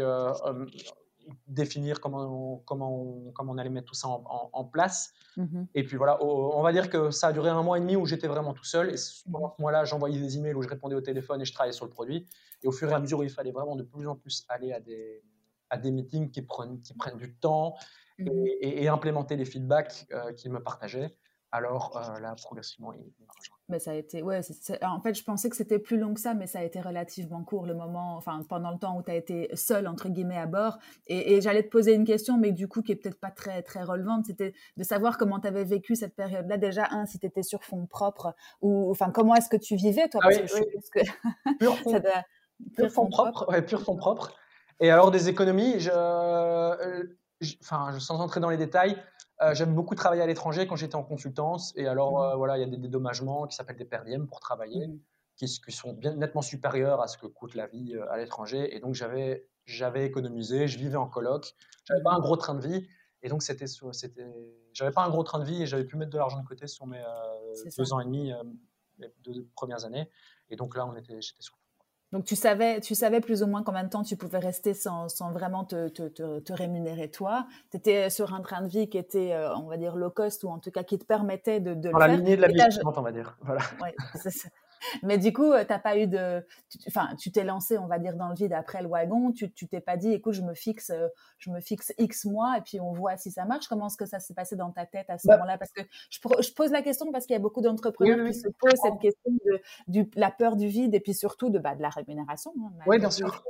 [1.46, 5.12] définir comment on, comment, on, comment on allait mettre tout ça en, place.
[5.36, 7.96] Mmh et puis voilà, on va dire que ça a duré un mois et demi
[7.96, 8.90] où j'étais vraiment tout seul.
[8.90, 8.96] Et
[9.30, 11.84] pendant ce mois-là, j'envoyais des emails où je répondais au téléphone et je travaillais sur
[11.84, 12.26] le produit.
[12.62, 14.80] Et au fur et à mesure, il fallait vraiment de plus en plus aller à
[14.80, 15.22] des,
[15.70, 17.76] à des meetings qui prennent, qui prennent du temps
[18.18, 21.16] et, implémenter les feedbacks euh, qu'ils me partageaient.
[21.52, 23.12] Alors euh, là, progressivement, il,
[23.72, 24.40] mais ça a été, ouais,
[24.82, 27.42] en fait, je pensais que c'était plus long que ça, mais ça a été relativement
[27.42, 30.46] court le moment, enfin, pendant le temps où tu as été seul, entre guillemets, à
[30.46, 30.78] bord.
[31.06, 33.82] Et, j'allais te poser une question, mais du coup, qui est peut-être pas très, très
[33.82, 36.58] relevante, c'était de savoir comment tu avais vécu cette période-là.
[36.58, 40.08] Déjà, un, si tu étais sur fond propre, ou, enfin, comment est-ce que tu vivais,
[40.08, 40.20] toi?
[40.22, 42.02] Ah parce que que pur fond,
[42.76, 44.34] pur fond propre, ouais, pur fond propre.
[44.80, 47.04] Et alors, des économies, je, euh,
[47.62, 48.96] enfin, sans entrer dans les détails,
[49.42, 51.72] euh, j'aime beaucoup travailler à l'étranger quand j'étais en consultance.
[51.76, 52.32] Et alors, mmh.
[52.32, 54.98] euh, voilà, il y a des dédommagements qui s'appellent des perdièmes pour travailler, mmh.
[55.36, 58.74] qui, sont bien nettement supérieurs à ce que coûte la vie euh, à l'étranger.
[58.74, 61.54] Et donc, j'avais, j'avais économisé, je vivais en coloc.
[61.84, 62.86] J'avais pas un gros train de vie.
[63.22, 64.26] Et donc, c'était, c'était,
[64.72, 66.66] j'avais pas un gros train de vie et j'avais pu mettre de l'argent de côté
[66.66, 67.02] sur mes
[67.78, 68.32] deux ans et demi,
[68.98, 70.08] les deux premières années.
[70.50, 71.56] Et donc là, on était, j'étais sur
[72.12, 75.08] donc tu savais, tu savais plus ou moins combien de temps tu pouvais rester sans,
[75.08, 77.46] sans vraiment te, te, te, rémunérer toi.
[77.70, 80.44] Tu étais sur un train de vie qui était, euh, on va dire, low cost
[80.44, 82.60] ou en tout cas qui te permettait de, de Dans la lignée de la vie
[82.84, 83.36] on va dire.
[83.40, 83.62] Voilà.
[83.80, 83.94] Ouais,
[84.30, 84.48] ça.
[85.02, 86.44] Mais du coup, euh, t'as pas eu de,
[86.88, 89.32] enfin, tu t'es lancé, on va dire, dans le vide après le wagon.
[89.32, 92.58] Tu, tu t'es pas dit, écoute, je me fixe, euh, je me fixe X mois
[92.58, 93.68] et puis on voit si ça marche.
[93.68, 95.58] Comment est-ce que ça s'est passé dans ta tête à ce bah moment-là?
[95.58, 98.48] Parce que je, je, pose la question parce qu'il y a beaucoup d'entrepreneurs qui se
[98.58, 101.82] posent cette question de du, la peur du vide et puis surtout de, bah, de
[101.82, 102.52] la rémunération.
[102.58, 103.44] Hein, oui, bien sûr.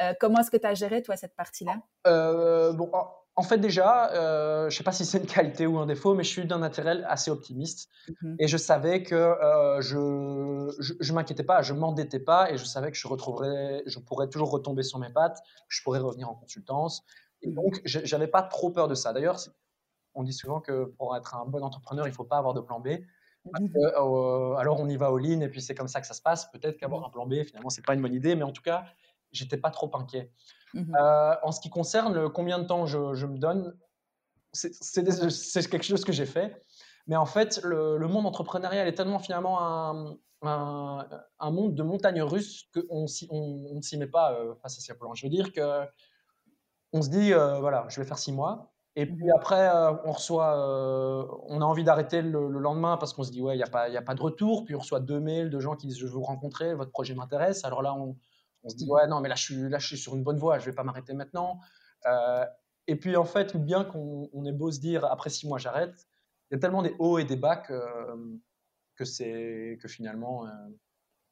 [0.00, 1.80] Euh, comment est-ce que tu as géré toi cette partie-là?
[2.72, 2.90] Bon,
[3.38, 6.12] en fait, déjà, euh, je ne sais pas si c'est une qualité ou un défaut,
[6.12, 7.88] mais je suis d'un naturel assez optimiste.
[8.20, 12.64] Mmh et je savais que euh, je ne m'inquiétais pas, je m'endettais pas, et je
[12.64, 16.28] savais que je, retrouverais, je pourrais toujours retomber sur mes pattes, que je pourrais revenir
[16.28, 17.04] en consultance.
[17.42, 19.12] Et mmh donc, je n'avais pas trop peur de ça.
[19.12, 19.38] D'ailleurs,
[20.14, 22.60] on dit souvent que pour être un bon entrepreneur, il ne faut pas avoir de
[22.60, 22.88] plan B.
[23.44, 26.14] Mmh euh, alors, on y va au lean, et puis c'est comme ça que ça
[26.14, 26.50] se passe.
[26.50, 28.62] Peut-être qu'avoir un plan B, finalement, ce n'est pas une bonne idée, mais en tout
[28.62, 28.84] cas,
[29.30, 30.32] j'étais pas trop inquiet.
[30.74, 33.74] Mmh euh, en ce qui concerne combien de temps je, me donne,
[34.52, 36.62] c'est quelque chose que j'ai fait.
[37.06, 42.68] Mais en fait, le, monde entrepreneurial est tellement finalement un, un, monde de montagnes russes
[42.74, 45.14] qu'on on, ne s'y met pas euh, face à ces plans.
[45.14, 45.84] Je veux dire que
[46.92, 48.72] on se dit, euh, voilà, je vais faire six mois.
[48.96, 49.70] Et mmh puis après,
[50.04, 50.56] on reçoit,
[51.46, 53.84] on a envie d'arrêter le, lendemain parce qu'on se dit, ouais, il n'y a, pas,
[53.84, 54.64] a pas de retour.
[54.64, 57.14] Puis on reçoit deux mails de gens qui disent, je veux vous rencontrer, votre projet
[57.14, 57.64] m'intéresse.
[57.64, 58.16] Alors là, on,
[58.68, 60.36] on se dit, ouais, non, mais là, je suis, là, je suis sur une bonne
[60.36, 61.58] voie, je vais pas m'arrêter maintenant.
[62.04, 62.44] Euh,
[62.86, 66.06] et puis, en fait, bien qu'on ait beau se dire, après six mois, j'arrête,
[66.50, 67.72] il y a tellement des hauts et des bas que,
[68.96, 70.50] que, que finalement, euh,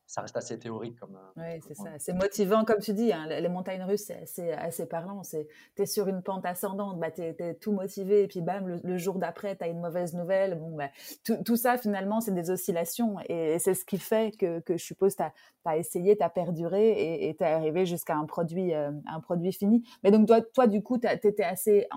[0.07, 0.99] ça reste assez théorique.
[1.01, 1.16] comme.
[1.16, 1.90] Euh, oui, c'est ça.
[1.99, 3.12] C'est motivant, comme tu dis.
[3.12, 5.23] Hein, les montagnes russes, c'est assez, assez, parlant.
[5.23, 8.99] Tu es sur une pente ascendante, bah, tu es, tout motivé, et puis bam, le,
[8.99, 10.59] jour d'après, tu as une mauvaise nouvelle.
[10.59, 10.90] Bon, bah,
[11.25, 13.16] tout, tout, ça, finalement, c'est des oscillations.
[13.29, 15.33] Et c'est ce qui fait que, que je suppose, tu as,
[15.64, 19.53] as, essayé, tu as perduré et tu es arrivé jusqu'à un, produit, euh, un produit
[19.53, 19.83] fini.
[20.05, 21.88] Mais donc, toi, toi du coup, tu étais assez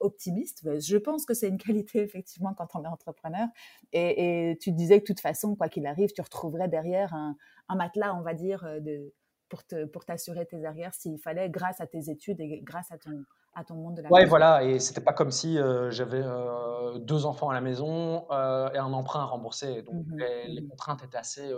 [0.00, 0.68] optimiste.
[0.80, 3.48] Je pense que c'est une qualité, effectivement, quand on est entrepreneur.
[3.92, 7.36] Et, et tu disais que de toute façon, quoi qu'il arrive, tu retrouverais derrière un
[7.68, 9.12] un matelas, on va dire, euh, de,
[9.48, 12.98] pour, te, pour t'assurer tes arrières s'il fallait, grâce à tes études et grâce à
[12.98, 13.24] ton,
[13.54, 16.98] à ton monde de la Ouais, voilà, et c'était pas comme si euh, j'avais euh,
[16.98, 19.82] deux enfants à la maison et un emprunt à rembourser.
[19.82, 21.50] Donc mmh les, mmh contraintes étaient assez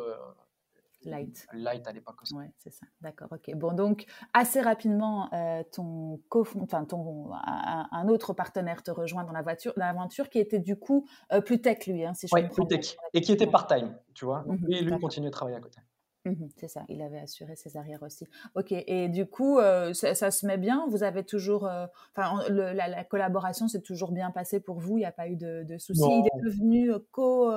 [1.04, 1.46] light.
[1.52, 2.34] light à l'époque aussi.
[2.34, 2.86] Ouais, c'est ça.
[3.00, 3.54] D'accord, ok.
[3.56, 5.28] Bon, donc assez rapidement,
[5.72, 10.76] ton, enfin, ton un, autre partenaire te rejoint dans la voiture, l'aventure qui était du
[10.76, 11.06] coup
[11.44, 14.44] plus tech lui, hein, si je Oui, plus tech, et qui était part-time, tu vois.
[14.46, 15.80] Donc, mmh lui, lui continuait de travailler à côté.
[16.26, 18.26] Mmh c'est ça, il avait assuré ses arrières aussi.
[18.54, 20.86] Ok, et du coup, euh, ça, se met bien?
[20.90, 21.66] Vous avez toujours.
[21.66, 24.98] Euh, enfin, la, collaboration s'est toujours bien passée pour vous?
[24.98, 26.02] Il n'y a pas eu de, soucis?
[26.02, 27.50] Il est devenu co,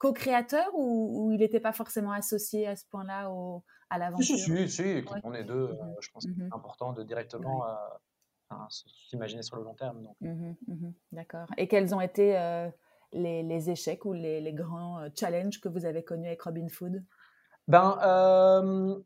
[0.00, 3.30] co-créateur ou, il n'était pas forcément associé à ce point-là
[3.90, 4.36] à l'aventure?
[4.36, 7.64] Si, si, si, on est deux, mmh je pense que c'est important de directement
[8.68, 10.08] s'imaginer sur le long terme.
[10.20, 11.46] Mmh D'accord.
[11.56, 12.32] Et quels ont été
[13.12, 17.04] les, échecs ou les, les grands challenges que vous avez connus avec Robin Food?
[17.68, 18.98] Ben, euh,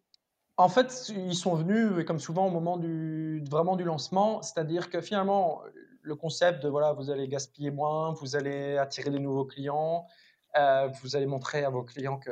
[0.56, 4.40] en fait, ils sont venus, comme souvent, au moment du, vraiment du lancement.
[4.40, 5.62] C'est-à-dire que finalement,
[6.00, 10.06] le concept de voilà, vous allez gaspiller moins, vous allez attirer des nouveaux clients,
[10.56, 12.30] euh, vous allez montrer à vos clients que,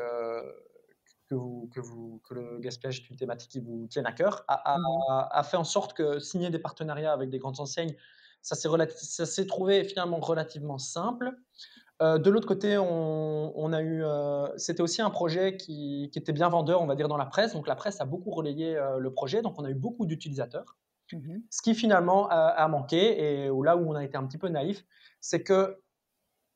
[1.27, 4.45] que, vous, que, vous, que le gaspillage est une thématique qui vous tienne à cœur,
[4.49, 7.95] a, a, mmh fait en sorte que signer des partenariats avec des grandes enseignes,
[8.43, 11.37] ça s'est trouvé finalement relativement simple.
[12.03, 16.49] Euh, de l'autre côté, on, a eu, euh, c'était aussi un projet qui, était bien
[16.49, 17.53] vendeur, on va dire, dans la presse.
[17.53, 20.77] Donc la presse a beaucoup relayé euh, le projet, donc on a eu beaucoup d'utilisateurs.
[21.13, 24.49] Mmh Ce qui finalement a, manqué, et là où on a été un petit peu
[24.49, 24.85] naïf,
[25.21, 25.79] c'est que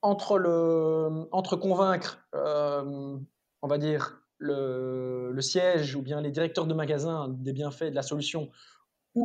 [0.06, 6.74] entre, le, entre convaincre, on va dire, le, le, siège ou bien les directeurs de
[6.74, 8.50] magasins des bienfaits de la solution,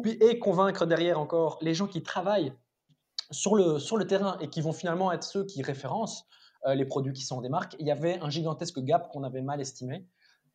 [0.06, 2.54] et convaincre derrière encore les gens qui travaillent
[3.32, 6.28] sur le, sur le terrain et qui vont finalement être ceux qui référencent
[6.65, 9.41] euh, les produits qui sont en démarque, il y avait un gigantesque gap qu'on avait
[9.41, 10.08] mal estimé.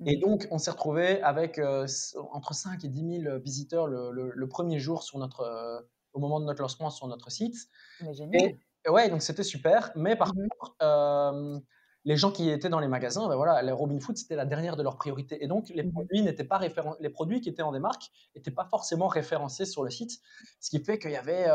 [0.05, 0.21] Et mmh.
[0.21, 1.87] donc, on s'est retrouvé avec euh,
[2.33, 5.81] entre 5 et 10 000 visiteurs le, le, premier jour sur notre, euh,
[6.12, 7.57] au moment de notre lancement sur notre site.
[8.03, 8.43] Mais génial.
[8.43, 9.90] Et, ouais, donc c'était super.
[9.94, 11.62] Mais par mmh contre,
[12.05, 14.77] les gens qui étaient dans les magasins, ben voilà, les Robin Food, c'était la dernière
[14.77, 15.42] de leurs priorités.
[15.42, 16.61] Et donc, les mmh produits n'étaient pas
[17.01, 20.20] les produits qui étaient en démarque n'étaient pas forcément référencés sur le site.
[20.61, 21.46] Ce qui fait qu'il y avait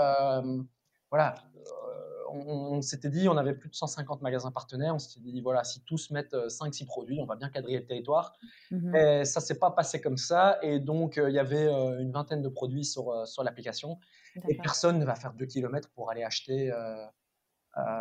[1.11, 5.41] voilà, euh, on, s'était dit, on avait plus de 150 magasins partenaires, on s'était dit,
[5.41, 8.33] voilà, si tous mettent 5-6 euh, produits, on va bien quadriller le territoire.
[8.71, 11.67] Mmh et ça s'est pas passé comme ça, et donc euh, il y avait
[11.99, 13.99] une vingtaine de produits sur, sur l'application,
[14.47, 16.71] et personne ne va faire 2 km pour aller acheter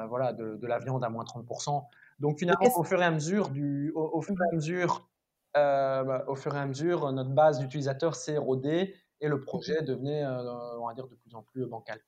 [0.09, 1.85] voilà, de, la viande à moins 30%.
[2.19, 5.09] Donc finalement, au fur et à mesure, du, au, fur et à mmh mesure
[5.55, 10.25] bah, au fur et à mesure, notre base d'utilisateurs s'est érodée et le projet devenait,
[10.27, 12.01] on va dire, de plus en plus bancal.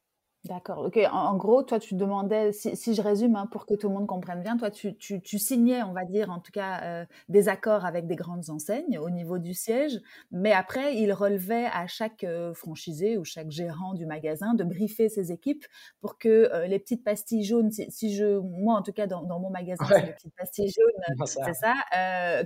[0.44, 0.78] D'accord.
[0.78, 0.98] Ok.
[1.12, 4.42] En, gros, toi, tu demandais, si, je résume hein, pour que tout le monde comprenne
[4.42, 8.08] bien, toi, tu, tu, signais, on va dire, en tout cas, euh, des accords avec
[8.08, 10.00] des grandes enseignes au niveau du siège,
[10.32, 15.08] mais après, il relevait à chaque euh, franchisé ou chaque gérant du magasin de briefer
[15.08, 15.64] ses équipes
[16.00, 19.50] pour que euh, les petites pastilles jaunes, si, je, moi, en tout cas, dans, mon
[19.50, 21.74] magasin, c'est les petites pastilles jaunes, c'est ça,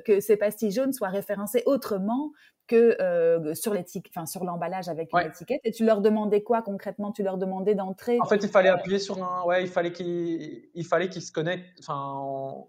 [0.04, 2.32] que ces pastilles jaunes soient référencées autrement
[2.66, 5.60] que euh, sur l'étiquette, enfin sur l'emballage avec une étiquette.
[5.64, 7.12] Et tu leur demandais quoi concrètement?
[7.12, 9.44] Tu leur demandais d'entrer En fait, il fallait appuyer sur un.
[9.44, 11.78] Ouais, il fallait qu'ils, il fallait qu'ils se connectent.
[11.78, 12.66] Enfin,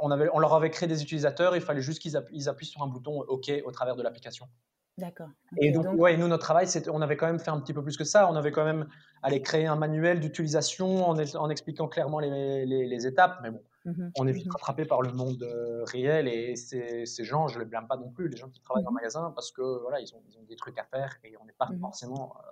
[0.00, 1.56] on, avait, on leur avait créé des utilisateurs.
[1.56, 4.48] Il fallait juste qu'ils appuient, sur un bouton OK au travers de l'application.
[4.96, 5.28] D'accord.
[5.60, 7.96] Et donc, ouais, nous, notre travail, on avait quand même fait un petit peu plus
[7.96, 8.30] que ça.
[8.30, 8.86] On avait quand même
[9.22, 13.40] allé créer un manuel d'utilisation en, en, expliquant clairement les, les, les étapes.
[13.42, 17.04] Mais bon, Mmh on est vite mmh rattrapé par le monde euh, réel et ces,
[17.04, 18.94] ces, gens, je ne les blâme pas non plus, les gens qui travaillent dans le
[18.94, 21.44] mmh magasin, parce que voilà, ils ont, ils ont des trucs à faire et on
[21.44, 22.48] n'est pas forcément euh,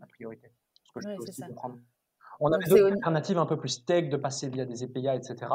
[0.00, 0.50] la priorité.
[0.84, 1.78] Ce que je peux aussi comprendre.
[2.40, 5.52] On a des alternatives un peu plus tech de passer via des API, etc.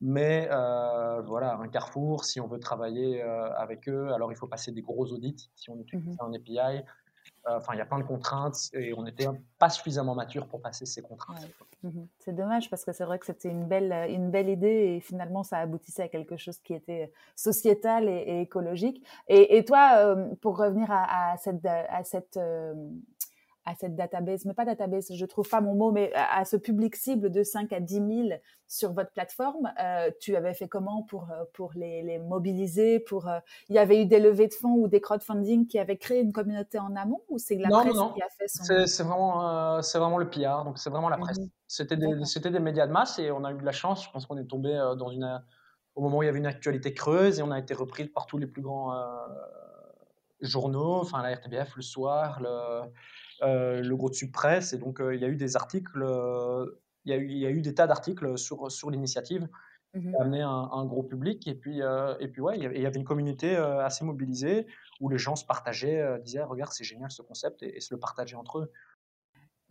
[0.00, 4.72] Mais euh, voilà, un Carrefour, si on veut travailler avec eux, alors il faut passer
[4.72, 6.84] des gros audits si on utilise un API.
[7.46, 9.26] Enfin, il y a plein de contraintes et on n'était
[9.58, 11.48] pas suffisamment mature pour passer ces contraintes.
[11.82, 15.00] Mmh c'est dommage parce que c'est vrai que c'était une belle, une belle idée et
[15.00, 19.02] finalement ça aboutissait à quelque chose qui était sociétal et, écologique.
[19.28, 22.74] Et, toi, euh, pour revenir à, cette, à cette euh,
[23.68, 26.96] à cette database, mais pas database, je trouve pas mon mot, mais à, ce public
[26.96, 28.06] cible de 5 à 10 000
[28.66, 33.28] sur votre plateforme, euh, tu avais fait comment pour, euh, pour les, les mobiliser pour,
[33.28, 36.20] euh, Il y avait eu des levées de fonds ou des crowdfunding qui avaient créé
[36.20, 38.86] une communauté en amont ou c'est la presse qui a fait son...
[38.86, 41.38] C'est vraiment, c'est vraiment le PR, donc c'est vraiment la presse.
[41.38, 41.50] Mhm.
[41.66, 44.10] C'était des, c'était des médias de masse et on a eu de la chance, je
[44.10, 45.42] pense qu'on est tombé dans une,
[45.94, 48.24] au moment où il y avait une actualité creuse et on a été repris par
[48.24, 48.94] tous les plus grands
[50.40, 52.88] journaux, enfin la RTBF, le soir, le
[53.42, 54.72] le gros de presse.
[54.72, 56.66] Et donc, euh, il y a eu des articles, euh,
[57.04, 59.48] il y, a eu, il y a eu des tas d'articles sur, sur l'initiative
[59.94, 61.46] qui mmh a amené un, gros public.
[61.48, 61.80] Et puis,
[62.20, 64.66] et puis ouais, il y avait une communauté assez mobilisée
[65.00, 68.36] où les gens se partageaient, disaient Regarde, c'est génial ce concept, et, se le partageaient
[68.36, 68.72] entre eux.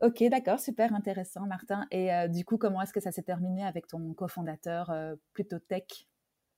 [0.02, 1.86] Ok, d'accord, super intéressant, Martin.
[1.92, 4.92] Et du coup, comment est-ce que ça s'est terminé avec ton cofondateur
[5.34, 6.08] plutôt tech?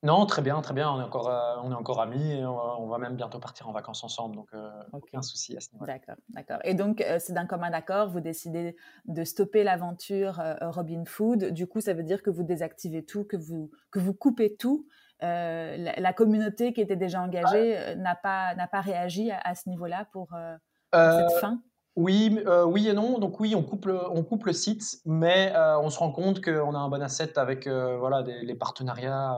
[0.02, 0.90] Non, très bien, très bien.
[0.90, 3.74] On est encore, euh, on est encore amis et on va, même bientôt partir en
[3.74, 5.86] vacances ensemble, donc euh, aucun souci à ce niveau.
[5.86, 6.60] D'accord, d'accord.
[6.64, 11.52] Et donc, euh, c'est d'un commun accord, vous décidez de stopper l'aventure Robin Food.
[11.52, 14.88] Du coup, ça veut dire que vous désactivez tout, que vous, que vous coupez tout
[15.22, 20.30] la, communauté qui était déjà engagée n'a pas, pas réagi à, ce niveau-là pour,
[20.94, 21.62] cette fin?
[21.98, 23.20] oui, oui et non.
[23.20, 26.74] Donc oui, on coupe le, on coupe le site, mais on se rend compte qu'on
[26.74, 29.36] a un bon asset avec voilà, les partenariats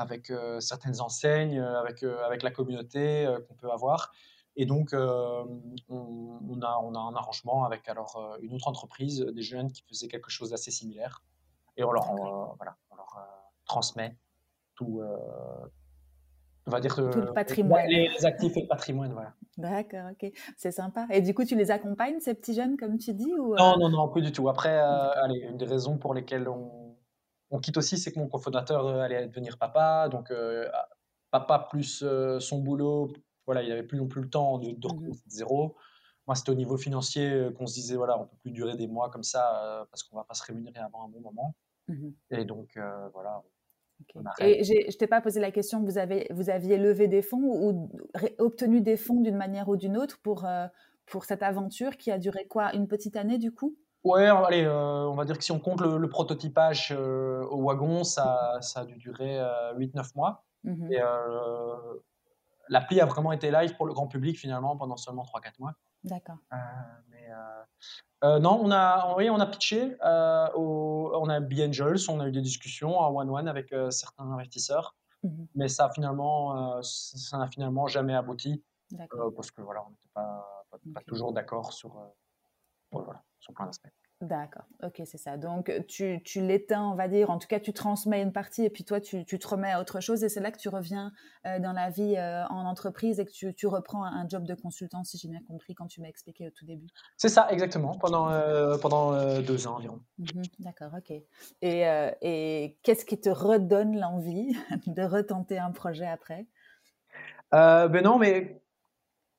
[0.00, 4.12] avec certaines enseignes, avec, avec la communauté qu'on peut avoir.
[4.56, 9.70] Et donc, on, a, on a un arrangement avec alors, une autre entreprise, des jeunes
[9.70, 11.22] qui faisaient quelque chose d'assez similaire.
[11.76, 12.06] Et on leur,
[12.56, 13.16] voilà, on leur
[13.64, 14.16] transmet
[14.74, 15.02] tout,
[16.66, 17.86] on va dire tout le patrimoine.
[17.88, 19.34] Les, actifs et le patrimoine, voilà.
[19.56, 21.06] D'accord, ok, c'est sympa.
[21.10, 23.88] Et du coup, tu les accompagnes, ces petits jeunes, comme tu dis ou Non, non,
[23.88, 24.48] non, pas du tout.
[24.48, 26.89] Après, allez, une des raisons pour lesquelles on,
[27.50, 30.32] on quitte aussi, c'est que mon cofondateur allait devenir papa, donc
[31.30, 32.04] papa plus
[32.38, 33.12] son boulot
[33.50, 35.76] voilà, il n'y avait plus non plus le temps de, de mmh zéro.
[36.28, 38.86] Moi, c'était au niveau financier euh, qu'on se disait, voilà, on peut plus durer des
[38.86, 41.56] mois comme ça euh, parce qu'on va pas se rémunérer avant un bon moment.
[41.88, 43.42] Mmh Et donc, euh, voilà.
[44.38, 47.90] Et je t'ai pas posé la question, vous, avez, vous aviez levé des fonds ou
[48.38, 50.46] obtenu des fonds d'une manière ou d'une autre pour,
[51.06, 52.74] pour cette aventure qui a duré quoi?
[52.74, 53.76] Une petite année du coup?
[54.02, 58.80] Ouais, allez, on va dire que si on compte le, prototypage au wagon, ça, ça
[58.80, 59.38] a dû durer
[59.76, 60.44] 8-9 mois.
[60.64, 61.00] Mmh Et
[62.70, 65.74] l'appli a vraiment été live pour le grand public finalement pendant seulement 3-4 mois.
[66.04, 66.38] D'accord.
[66.52, 66.56] Euh,
[67.10, 67.64] mais euh,
[68.24, 72.40] euh, non, on a, oui, on a pitché, on a B-Angels, on a eu des
[72.40, 78.14] discussions à one-one avec certains investisseurs, mmh mais ça a finalement, ça n'a finalement jamais
[78.14, 78.62] abouti
[79.36, 81.96] parce que voilà, on n'était pas, pas, toujours d'accord sur,
[82.90, 83.88] voilà, sur plein d'aspects.
[84.20, 85.38] D'accord, ok, c'est ça.
[85.38, 88.68] Donc, tu, tu l'éteins, on va dire, en tout cas, tu transmets une partie et
[88.68, 91.10] puis toi, tu, tu te remets à autre chose et c'est là que tu reviens
[91.46, 94.54] euh, dans la vie euh, en entreprise et que tu, tu reprends un, job de
[94.54, 96.88] consultant, si j'ai bien compris, quand tu m'as expliqué au tout début.
[97.16, 100.00] C'est ça, exactement, pendant, euh, pendant deux ans environ.
[100.18, 101.16] Mmh d'accord, ok.
[101.62, 101.84] Et,
[102.20, 104.54] et qu'est-ce qui te redonne l'envie
[104.86, 106.46] de retenter un projet après?
[107.52, 108.59] Ben non, mais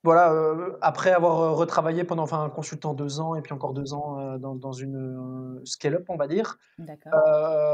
[0.03, 3.93] voilà, euh, après avoir euh, retravaillé pendant, enfin, consultant deux ans et puis encore deux
[3.93, 6.57] ans euh, dans, dans, une scale-up, on va dire.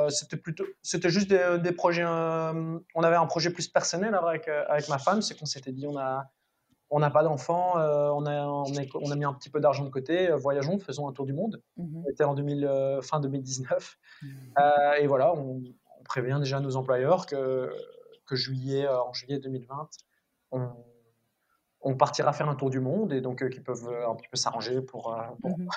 [0.10, 2.04] c'était plutôt, c'était juste des, projets.
[2.04, 5.98] on avait un projet plus personnel avec, avec ma femme, c'est qu'on s'était dit, on
[5.98, 6.30] a,
[6.90, 9.90] on n'a pas d'enfants, on, a, on, on, a mis un petit peu d'argent de
[9.90, 11.62] côté, voyageons, faisons un tour du monde.
[12.08, 13.98] C'était en 2000, fin 2019.
[14.22, 14.28] Mmh
[15.00, 15.62] et voilà, on,
[16.00, 17.70] on, prévient déjà nos employeurs que,
[18.26, 19.90] que juillet, en juillet 2020,
[20.52, 20.72] on
[21.88, 24.28] on partira faire un tour du monde et donc euh, qui peuvent euh, un petit
[24.30, 25.68] peu s'arranger pour, euh, mmh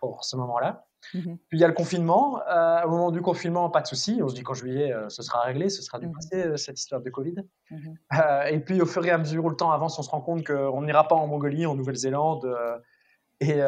[0.00, 0.86] pour, ce moment-là.
[1.12, 2.40] Mmh Puis il y a le confinement.
[2.84, 4.20] au moment du confinement, pas de souci.
[4.22, 7.10] On se dit qu'en juillet, ce sera réglé, ce sera du mmh cette histoire de
[7.10, 7.36] Covid.
[8.50, 10.46] et puis au fur et à mesure où le temps avance, on se rend compte
[10.46, 12.48] qu'on n'ira pas en Mongolie, en Nouvelle-Zélande
[13.40, 13.60] et,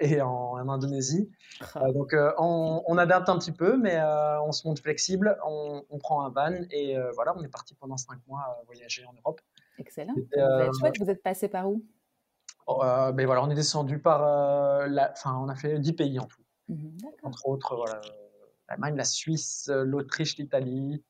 [0.00, 1.30] et en, Indonésie.
[1.74, 1.90] Ah.
[1.92, 4.00] donc on, adapte un petit peu, mais
[4.46, 7.96] on se monte flexible, on, on prend un van et voilà, on est parti pendant
[7.96, 9.40] cinq mois voyager en Europe.
[9.78, 10.14] Excellent.
[10.14, 10.98] Vous êtes chouette.
[10.98, 11.82] Vous êtes passé par où?
[12.66, 15.94] Oh, euh, ben voilà, on est descendu par, euh, la, enfin, on a fait 10
[15.94, 16.42] pays en tout.
[16.68, 17.98] Mmh Entre autres, voilà,
[18.68, 21.02] l'Allemagne, la Suisse, l'Autriche, l'Italie,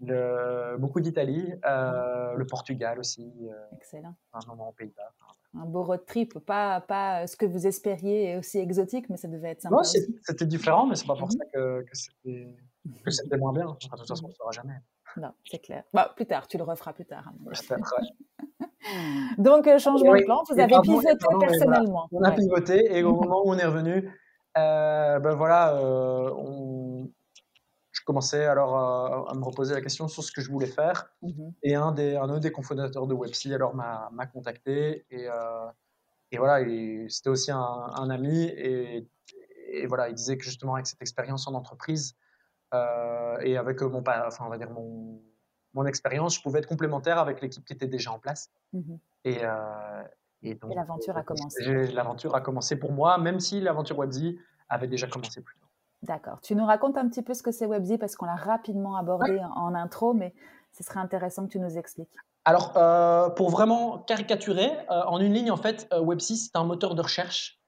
[0.00, 3.30] le, beaucoup d'Italie, euh, le Portugal aussi.
[3.76, 4.14] Excellent.
[4.32, 5.12] Un moment aux Pays-Bas.
[5.56, 9.50] Un beau road trip, pas, pas ce que vous espériez aussi exotique, mais ça devait
[9.50, 9.76] être sympa.
[9.76, 13.66] Non, c'était différent, mais c'est pas pour mmh ça que, que c'était moins bien.
[13.66, 14.80] de toute façon, on ne saura jamais.
[15.16, 15.84] Non, c'est clair.
[15.92, 17.28] Bah, plus tard, tu le referas plus tard.
[17.28, 17.34] Hein,
[19.38, 21.08] Donc, euh, changement de plan, vous avez pivoté
[21.40, 22.08] personnellement.
[22.12, 24.10] On a pivoté et au moment où on est revenu,
[24.56, 27.10] euh, ben voilà, euh, on...
[27.92, 31.12] je commençais alors à, me reposer la question sur ce que je voulais faire.
[31.22, 31.52] Mhm.
[31.62, 35.28] Et un des, un des cofondateurs de Websy alors m'a contacté et,
[36.30, 36.66] et voilà,
[37.08, 39.08] c'était aussi un, un ami et,
[39.68, 42.16] et, voilà, il disait que justement avec cette expérience en entreprise,
[42.74, 45.20] euh, et avec mon, enfin, on va dire mon,
[45.74, 48.50] mon expérience, je pouvais être complémentaire avec l'équipe qui était déjà en place.
[48.72, 48.94] Mmh
[49.26, 50.02] et, euh,
[50.42, 51.64] et, donc, l'aventure a commencé.
[51.92, 55.66] L'aventure a commencé pour moi, même si l'aventure Webzy avait déjà commencé plus tôt.
[56.02, 56.42] D'accord.
[56.42, 59.40] Tu nous racontes un petit peu ce que c'est Webzy parce qu'on l'a rapidement abordé
[59.56, 60.34] en, intro, mais
[60.72, 62.14] ce serait intéressant que tu nous expliques.
[62.44, 67.00] Alors, euh, pour vraiment caricaturer, en une ligne, en fait, Webzy, c'est un moteur de
[67.00, 67.58] recherche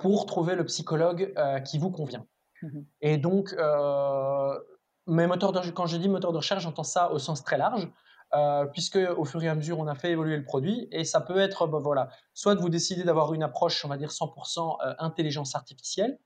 [0.00, 2.24] pour trouver le psychologue qui vous convient.
[2.62, 4.58] Mmh et donc, euh,
[5.06, 7.88] mes moteurs de, quand je dis moteur de recherche, j'entends ça au sens très large,
[8.34, 11.20] euh, puisque au fur et à mesure, on a fait évoluer le produit, et ça
[11.20, 14.94] peut être, bah, voilà, soit vous décidez d'avoir une approche, on va dire 100% euh,
[14.98, 16.18] intelligence artificielle,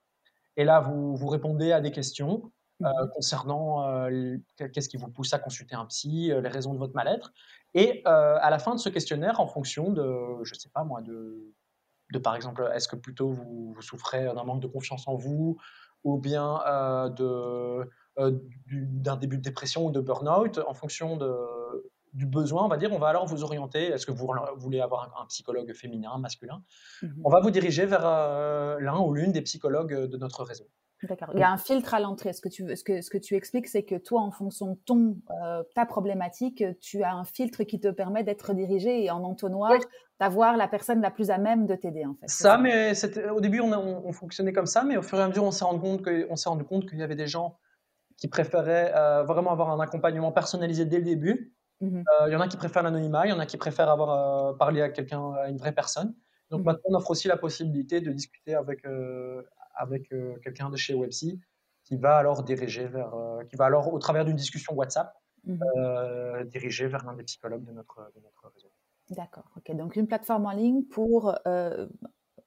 [0.57, 2.43] et là, vous, vous répondez à des questions
[2.81, 4.09] mmh concernant
[4.57, 7.33] qu'est-ce qui vous pousse à consulter un psy, les raisons de votre mal-être,
[7.75, 11.55] et à la fin de ce questionnaire, en fonction de, je sais pas moi, de,
[12.13, 15.59] de par exemple, est-ce que plutôt vous, vous souffrez d'un manque de confiance en vous,
[16.05, 21.33] ou bien euh, de, d'un début de dépression ou de burn-out, en fonction de,
[22.13, 23.87] du besoin, on va dire, on va alors vous orienter.
[23.87, 26.63] Est-ce que vous voulez avoir un, psychologue féminin, masculin?
[27.03, 30.69] Mmh On va vous diriger vers l'un ou l'une des psychologues de notre réseau.
[31.09, 31.31] D'accord.
[31.35, 32.33] Il y a un filtre à l'entrée.
[32.33, 34.79] Ce que tu, ce que, ce que tu expliques, c'est que toi, en fonction de
[34.87, 39.25] ton, euh, ta problématique, tu as un filtre qui te permet d'être dirigé et en
[39.25, 39.73] entonnoir,
[40.23, 42.29] d'avoir la personne la plus à même de t'aider, en fait.
[42.29, 42.93] Ça, mais
[43.31, 45.65] au début, on, on, fonctionnait comme ça, mais au fur et à mesure, on s'est
[45.65, 46.07] rendu compte
[46.37, 47.59] s'est rendu compte qu'il y avait des gens
[48.17, 51.55] qui préféraient euh, vraiment avoir un accompagnement personnalisé dès le début.
[51.81, 53.91] Mmh euh, il y en a qui préfèrent l'anonymat, il y en a qui préfèrent
[53.91, 56.15] avoir parlé à quelqu'un, à une vraie personne.
[56.51, 58.85] Donc mmh maintenant, on offre aussi la possibilité de discuter avec,
[59.75, 61.41] avec euh, quelqu'un de chez Websy
[61.85, 65.15] qui va alors diriger vers, euh, qui va alors au travers d'une discussion WhatsApp
[65.45, 65.59] mhm.
[65.77, 68.72] euh, diriger vers l'un des psychologues de notre, de notre réseau.
[69.13, 69.45] D'accord.
[69.71, 71.35] Donc une plateforme en ligne pour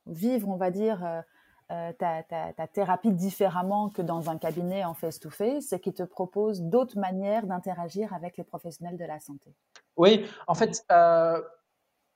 [0.05, 1.23] vivre, on va dire.
[1.69, 6.61] ta, ta, ta, thérapie différemment que dans un cabinet en face-to-face et qui te propose
[6.61, 9.55] d'autres manières d'interagir avec les professionnels de la santé.
[9.97, 10.85] Oui, en fait,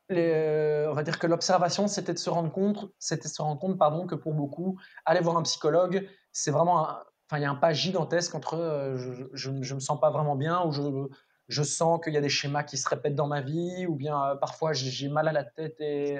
[0.09, 4.05] on va dire que l'observation, c'était de se rendre compte, c'était se rendre compte, pardon,
[4.07, 7.73] que pour beaucoup, aller voir un psychologue, c'est vraiment, enfin, il y a un pas
[7.73, 9.25] gigantesque entre euh, je,
[9.61, 10.81] je, me sens pas vraiment bien ou je,
[11.49, 14.23] je sens qu'il y a des schémas qui se répètent dans ma vie ou bien
[14.23, 16.19] euh, parfois j'ai mal à la tête et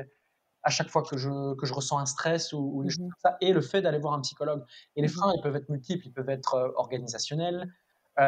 [0.63, 3.31] à chaque fois que je, que je ressens un stress ou, des choses mmh comme
[3.31, 4.65] ça, et le fait d'aller voir un psychologue.
[4.97, 7.73] Et les mmh freins, ils peuvent être multiples, ils peuvent être euh, organisationnels,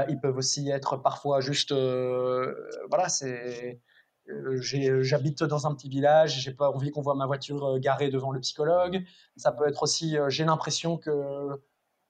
[0.08, 3.82] ils peuvent aussi être parfois juste, voilà, c'est
[4.30, 7.80] euh, euh, j'habite dans un petit village, j'ai pas envie qu'on voit ma voiture euh,
[7.80, 9.04] garée devant le psychologue.
[9.36, 11.12] Ça peut être aussi, j'ai l'impression que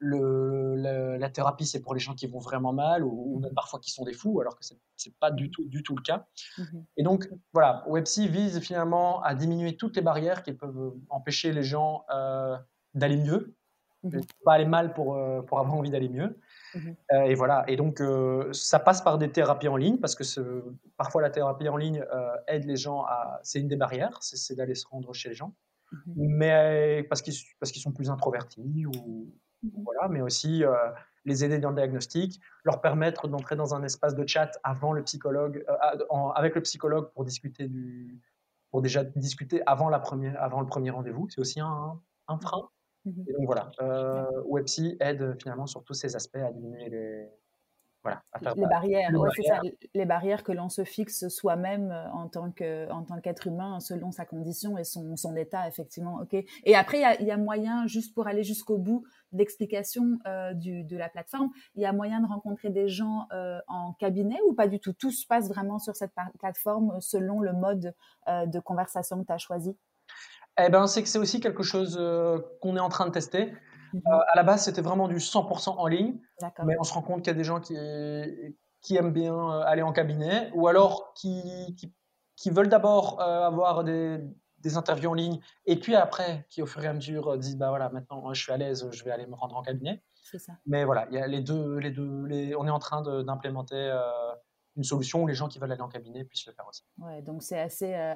[0.03, 3.91] le, la thérapie c'est pour les gens qui vont vraiment mal ou, même parfois qui
[3.91, 6.25] sont des fous, alors que c'est pas du tout, du tout le cas.
[6.57, 6.63] Mmh
[6.97, 11.63] Et donc voilà, Websy vise finalement à diminuer toutes les barrières qui peuvent empêcher les
[11.63, 12.05] gens
[12.93, 13.55] d'aller mieux,
[14.03, 16.37] mmh pas aller mal pour, pour avoir envie d'aller mieux.
[17.13, 17.63] Euh, et voilà.
[17.67, 20.23] Et donc, euh, ça passe par des thérapies en ligne parce que
[20.97, 23.39] parfois la thérapie en ligne euh, aide les gens à.
[23.43, 25.53] C'est une des barrières, c'est d'aller se rendre chez les gens.
[26.15, 29.29] Mais parce qu'ils parce qu'ils sont plus introvertis ou
[29.83, 30.63] voilà, mais aussi
[31.25, 35.03] les aider dans le diagnostic, leur permettre d'entrer dans un espace de chat avant le
[35.03, 35.65] psychologue,
[36.35, 38.19] avec le psychologue pour discuter du,
[38.71, 41.29] pour déjà discuter avant la première, avant le premier rendez-vous.
[41.29, 42.69] C'est aussi un, un frein.
[43.05, 47.29] Mmh et donc voilà, euh, Websy aide finalement sur tous ces aspects à diminuer les,
[48.03, 48.21] voilà,
[48.55, 49.61] les barrières, c'est ça,
[49.95, 53.79] les barrières que l'on se fixe soi-même euh, en tant que en tant qu'être humain
[53.79, 56.19] selon sa condition et son, son état effectivement.
[56.21, 56.35] Ok.
[56.63, 61.09] Et après il y a, moyen juste pour aller jusqu'au bout d'explication euh, de la
[61.09, 64.79] plateforme, il y a moyen de rencontrer des gens euh, en cabinet ou pas du
[64.79, 64.93] tout?
[64.93, 67.93] Tout se passe vraiment sur cette plateforme selon le mode
[68.27, 69.75] de conversation que tu as choisi?
[70.59, 73.53] Eh ben, c'est que c'est aussi quelque chose euh, qu'on est en train de tester.
[73.93, 76.17] Mmh euh, à la base, c'était vraiment du 100% en ligne,
[76.63, 77.75] mais on se rend compte qu'il y a des gens qui,
[78.81, 81.75] qui aiment bien euh, aller en cabinet ou alors qui,
[82.37, 84.19] qui, veulent d'abord avoir des,
[84.63, 87.69] des, interviews en ligne et puis après, qui au fur et à mesure disent bah
[87.69, 90.01] voilà, maintenant je suis à l'aise, je vais aller me rendre en cabinet.
[90.37, 90.53] Ça.
[90.65, 93.91] Mais voilà, il y a les deux, les deux, les, on est en train d'implémenter
[94.77, 96.83] une solution où les gens qui veulent aller en cabinet puissent le faire aussi.
[96.97, 98.13] Ouais, donc c'est assez, euh,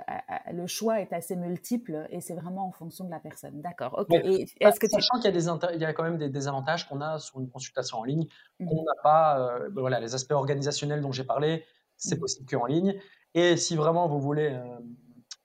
[0.51, 3.61] le choix est assez multiple et c'est vraiment en fonction de la personne.
[3.61, 3.97] D'accord.
[3.97, 4.13] Ok.
[4.13, 7.01] est-ce que sachant qu'il y a des il y a quand même des désavantages qu'on
[7.01, 8.27] a sur une consultation en ligne,
[8.59, 9.39] mmh qu'on n'a pas.
[9.39, 11.65] Euh, ben voilà, les aspects organisationnels dont j'ai parlé,
[11.97, 12.99] c'est mmh possible qu'en ligne.
[13.33, 14.79] Et si vraiment vous voulez, euh,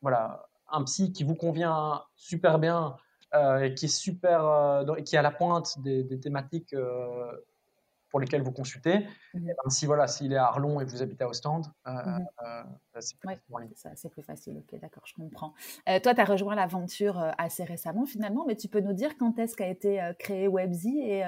[0.02, 2.96] voilà, un psy qui vous convient super bien
[3.62, 6.74] et qui est super, qui est à la pointe des, des thématiques
[8.10, 9.06] pour lesquels vous consultez.
[9.34, 12.26] Mmh si voilà, s'il est à Arlon et que vous habitez à Ostende, euh, mmh
[12.44, 12.62] euh,
[12.98, 13.28] c'est plus,
[14.10, 14.58] plus, facile.
[14.58, 15.54] Ok, d'accord, je comprends.
[15.88, 19.38] Euh, toi, tu as rejoint l'aventure assez récemment finalement, mais tu peux nous dire quand
[19.38, 21.24] est-ce qu'a été créé Webzy et,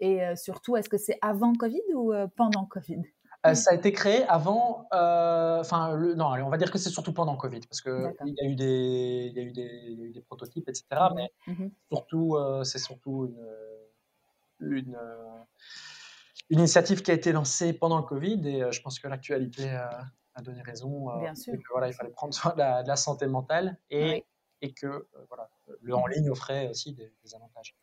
[0.00, 3.02] et surtout, est-ce que c'est avant Covid ou pendant Covid?
[3.44, 7.60] Ça a été créé avant, enfin, non, on va dire que c'est surtout pendant Covid,
[7.60, 10.84] parce qu'il y, a eu des, y a eu des, des prototypes, etc.
[10.90, 13.34] Mmh mais surtout, c'est surtout
[14.60, 14.96] une, une
[16.52, 19.70] une initiative qui a été lancée pendant le Covid et euh, je pense que l'actualité
[19.70, 21.10] a, donné raison.
[21.10, 21.54] Euh, Bien sûr.
[21.70, 24.24] voilà, il fallait prendre soin de la, santé mentale et,
[24.60, 25.48] et que euh, voilà,
[25.80, 27.74] le en ligne offrait aussi des, avantages.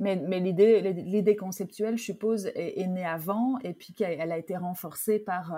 [0.00, 5.18] Mais, mais l'idée conceptuelle, je suppose, est, née avant et puis elle a été renforcée
[5.18, 5.54] par,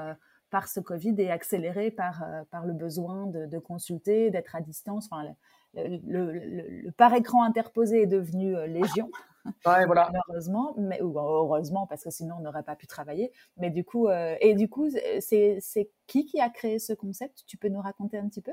[0.51, 5.09] par ce Covid et accélérée par, par le besoin de, de consulter, d'être à distance.
[5.11, 5.35] Enfin,
[5.77, 9.11] le, par écran interposé est devenu euh, légion.
[9.66, 10.11] Ouais, voilà.
[10.11, 13.31] Malheureusement, mais ou heureusement parce que sinon on n'aurait pas pu travailler.
[13.59, 14.89] Mais du coup, euh, et du coup,
[15.20, 17.45] c'est qui qui a créé ce concept?
[17.47, 18.53] Tu peux nous raconter un petit peu?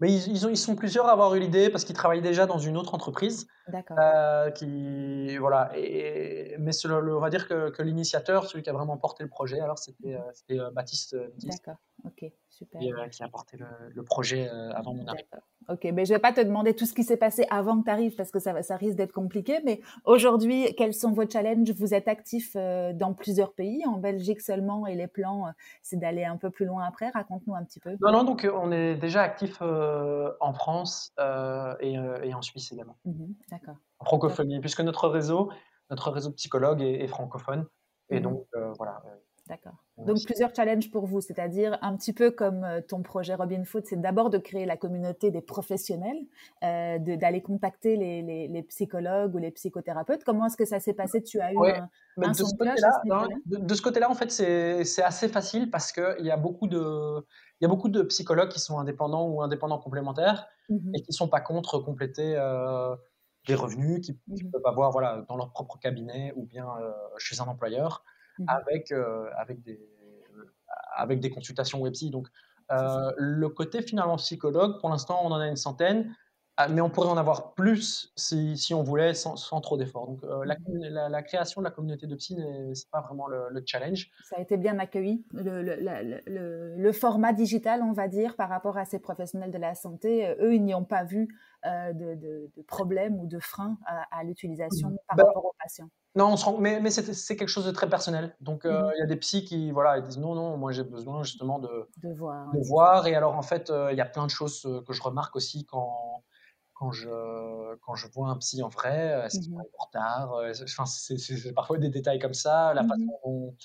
[0.00, 2.46] Mais ils, ils, ont, ils sont plusieurs à avoir eu l'idée parce qu'ils travaillent déjà
[2.46, 3.46] dans une autre entreprise.
[3.68, 3.96] D'accord.
[4.00, 8.96] Euh, qui, voilà, et, mais on va dire que, que l'initiateur, celui qui a vraiment
[8.96, 12.80] porté le projet, alors c'était euh, euh, Baptiste D'accord, ok, super.
[12.80, 15.26] Qui, qui, a porté le, le projet avant mon arrivée.
[15.68, 17.90] Ok, mais je vais pas te demander tout ce qui s'est passé avant que tu
[17.90, 19.60] arrives parce que ça, ça risque d'être compliqué.
[19.64, 21.70] Mais aujourd'hui, quels sont vos challenges?
[21.72, 25.46] Vous êtes actif dans plusieurs pays, en Belgique seulement, et les plans,
[25.82, 27.08] c'est d'aller un peu plus loin après?
[27.10, 27.96] Raconte-nous un petit peu.
[28.02, 31.12] Non, non, donc on est déjà actif en France
[31.80, 32.96] et, et, en Suisse également.
[33.04, 33.76] Mmh d'accord.
[34.00, 35.50] En francophonie, puisque notre réseau,
[35.90, 37.66] notre réseau psychologue est, francophone.
[38.10, 38.46] Et mmh donc,
[38.76, 39.02] voilà.
[39.46, 39.84] D'accord.
[39.98, 43.84] Donc plusieurs challenges pour vous, c'est-à-dire un petit peu comme euh, ton projet Robin Food,
[43.84, 46.16] c'est d'abord de créer la communauté des professionnels,
[46.62, 50.24] euh, d'aller contacter les, les, les, psychologues ou les psychothérapeutes.
[50.24, 51.22] Comment est-ce que ça s'est passé?
[51.22, 51.88] Tu as eu un,
[52.22, 53.02] un de, ce côté-là,
[53.44, 57.22] de, de, ce côté-là, en fait, c'est assez facile parce qu'il y a beaucoup de
[57.60, 61.10] il y a beaucoup de psychologues qui sont indépendants ou indépendants complémentaires mmh et qui
[61.10, 62.96] ne sont pas contre compléter euh,
[63.46, 67.40] des revenus qu'ils mmh peuvent avoir voilà, dans leur propre cabinet ou bien euh, chez
[67.40, 68.04] un employeur.
[68.38, 69.80] Mmh avec, euh, avec, des,
[70.96, 72.10] avec des consultations web-psy.
[72.10, 72.28] Donc,
[72.72, 76.14] euh, le côté finalement psychologue, pour l'instant, on en a une centaine.
[76.56, 80.06] Ah, mais on pourrait en avoir plus si, si on voulait sans, sans trop d'efforts.
[80.06, 82.38] Donc euh, la, mmh la, la, création de la communauté de psy,
[82.74, 84.08] c'est pas vraiment le, le, challenge.
[84.22, 88.78] Ça a été bien accueilli, le, le, le, format digital, on va dire, par rapport
[88.78, 90.32] à ces professionnels de la santé.
[90.40, 91.26] Eux, ils n'y ont pas vu
[91.66, 94.96] euh, de, de, de problème ou de frein à, à l'utilisation mmh.
[95.08, 95.90] par bah, rapport aux patients.
[96.16, 98.36] Non, on se rend, mais, mais c'est quelque chose de très personnel.
[98.40, 100.70] Donc, euh, mmh il y a des psys qui voilà, ils disent non, non, moi
[100.70, 102.52] j'ai besoin justement de, de voir.
[102.52, 103.06] De voir.
[103.08, 106.22] Et alors, en fait, il y a plein de choses que je remarque aussi quand,
[106.72, 107.08] quand je,
[107.82, 111.52] quand je vois un psy en vrai, est-ce qu'il mmh est en retard enfin, C'est
[111.52, 113.56] parfois des détails comme ça, la mmh façon dont,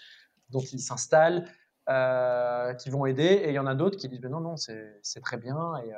[0.49, 1.47] dont il s'installe,
[1.89, 3.23] euh, qui vont aider.
[3.23, 5.77] Et il y en a d'autres qui disent non, non, c'est très bien.
[5.83, 5.93] Et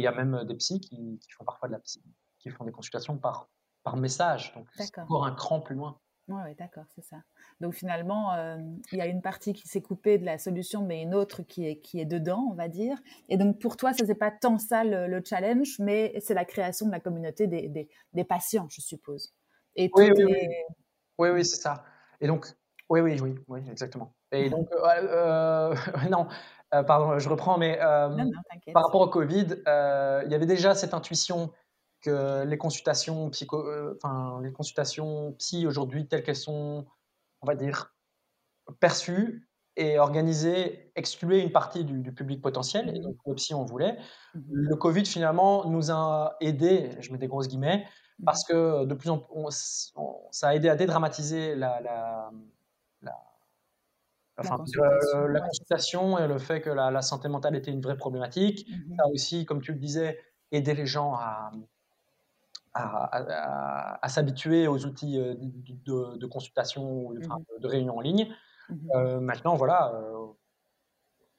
[0.00, 2.02] il y a même des psys qui, qui, font parfois de la psy,
[2.38, 3.48] qui font des consultations par,
[3.86, 4.52] par message.
[4.54, 5.96] Donc, c'est encore un cran plus loin.
[6.26, 7.18] Oui, ouais, d'accord, c'est ça.
[7.60, 8.58] Donc finalement, euh,
[8.90, 11.64] il y a une partie qui s'est coupée de la solution, mais une autre qui
[11.68, 12.98] est, qui est dedans, on va dire.
[13.28, 16.86] Et donc pour toi, ce n'est pas tant ça le, challenge, mais c'est la création
[16.86, 19.32] de la communauté des, des, des patients, je suppose.
[19.76, 20.48] Et oui, oui, oui,
[21.18, 21.84] oui, oui c'est ça.
[22.20, 22.48] Et donc,
[22.88, 24.12] oui, oui, oui, oui, exactement.
[24.32, 25.74] Et donc, euh, euh
[26.10, 26.26] non,
[26.74, 30.74] euh, pardon, je reprends, mais non, non, par rapport au Covid, il y avait déjà
[30.74, 31.52] cette intuition
[32.02, 33.64] que les consultations psycho,
[33.96, 36.86] enfin les consultations psy aujourd'hui telles qu'elles sont
[37.42, 37.94] on va dire,
[38.80, 43.02] perçu et organisé, excluer une partie du, public potentiel, et mmh.
[43.02, 43.98] donc si on voulait.
[44.34, 44.40] Mmh.
[44.50, 47.86] Le Covid, finalement, nous a aidé, je mets des grosses guillemets,
[48.18, 48.24] mmh.
[48.24, 49.92] parce que de plus en plus,
[50.30, 52.30] ça a aidé à dédramatiser la, la,
[53.02, 53.12] la,
[54.38, 54.56] enfin,
[55.28, 58.66] la, consultation, et le fait que la, santé mentale était une vraie problématique.
[58.96, 60.18] Ça a aussi, comme tu le disais,
[60.52, 61.50] aidé les gens à,
[62.76, 68.34] à, s'habituer aux outils euh, de, consultation ou mmh de, réunion en ligne.
[68.68, 70.26] Mmh euh, maintenant, voilà, euh,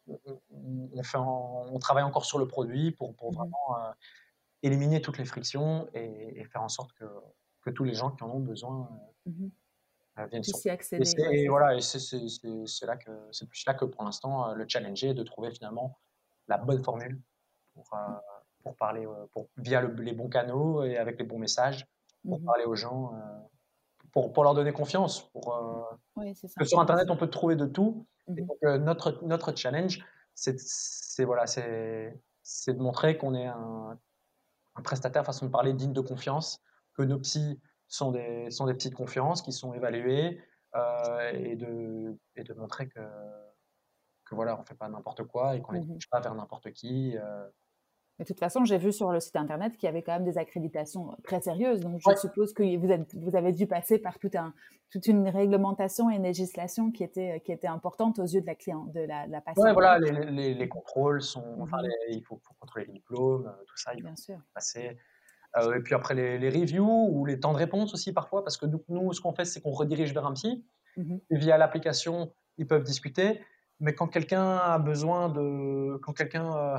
[0.07, 3.93] on, fait on, travaille encore sur le produit pour, pour mmh vraiment
[4.63, 7.05] éliminer toutes les frictions et, faire en sorte que,
[7.61, 8.89] que, tous les gens qui en ont besoin
[10.29, 11.09] viennent s'y accéder.
[11.31, 15.23] Et, voilà, c'est là que c'est plus là que pour l'instant le challenge est de
[15.23, 15.99] trouver finalement
[16.47, 17.21] la bonne formule
[17.73, 17.85] pour,
[18.67, 21.87] pour parler euh, pour, via les bons canaux et avec les bons messages
[22.27, 23.19] pour mmh parler aux gens, euh,
[24.11, 25.29] pour, pour, leur donner confiance.
[25.29, 28.05] Pour, euh, que sur Internet, on peut trouver de tout.
[28.27, 30.03] Mmh donc, notre, notre challenge,
[30.33, 33.97] c'est voilà, de montrer qu'on est un,
[34.75, 36.61] un, prestataire, façon de parler, digne de confiance,
[36.95, 40.41] que nos psys sont des, sont des psys de confiance qui sont évalués
[41.33, 42.99] et, de, et de montrer que,
[44.25, 47.15] que voilà, on fait pas n'importe quoi et qu'on ne mmh pas vers n'importe qui.
[48.19, 50.23] Mais de toute façon, j'ai vu sur le site internet qu'il y avait quand même
[50.23, 51.81] des accréditations très sérieuses.
[51.81, 54.53] Donc, je suppose que vous, êtes, vous avez dû passer par tout un,
[54.89, 58.55] toute une réglementation et une législation qui était, qui était importante aux yeux de la
[58.55, 59.65] cliente, de la, la patiente.
[59.65, 61.43] Oui, voilà, les, les, les, contrôles sont.
[61.59, 61.89] Enfin, mhm.
[62.09, 63.91] il faut, contrôler les diplômes, euh, tout ça.
[63.93, 64.37] Il Bien sûr.
[64.53, 64.97] Passer.
[65.57, 68.65] Euh, et puis après, les, reviews ou les temps de réponse aussi parfois, parce que
[68.65, 70.65] nous, ce qu'on fait, c'est qu'on redirige vers un psy.
[71.29, 73.41] Et via l'application, ils peuvent discuter.
[73.79, 76.77] Mais quand quelqu'un a besoin de, quand quelqu'un euh,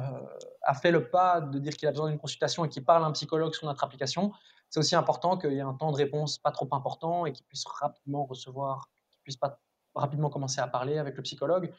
[0.63, 3.07] a fait le pas de dire qu'il a besoin d'une consultation et qu'il parle à
[3.07, 4.33] un psychologue sur notre application,
[4.69, 7.47] c'est aussi important qu'il y ait un temps de réponse pas trop important et qu'il
[7.47, 9.61] puisse rapidement recevoir, qu'il puisse pas
[9.95, 11.73] rapidement commencer à parler avec le psychologue.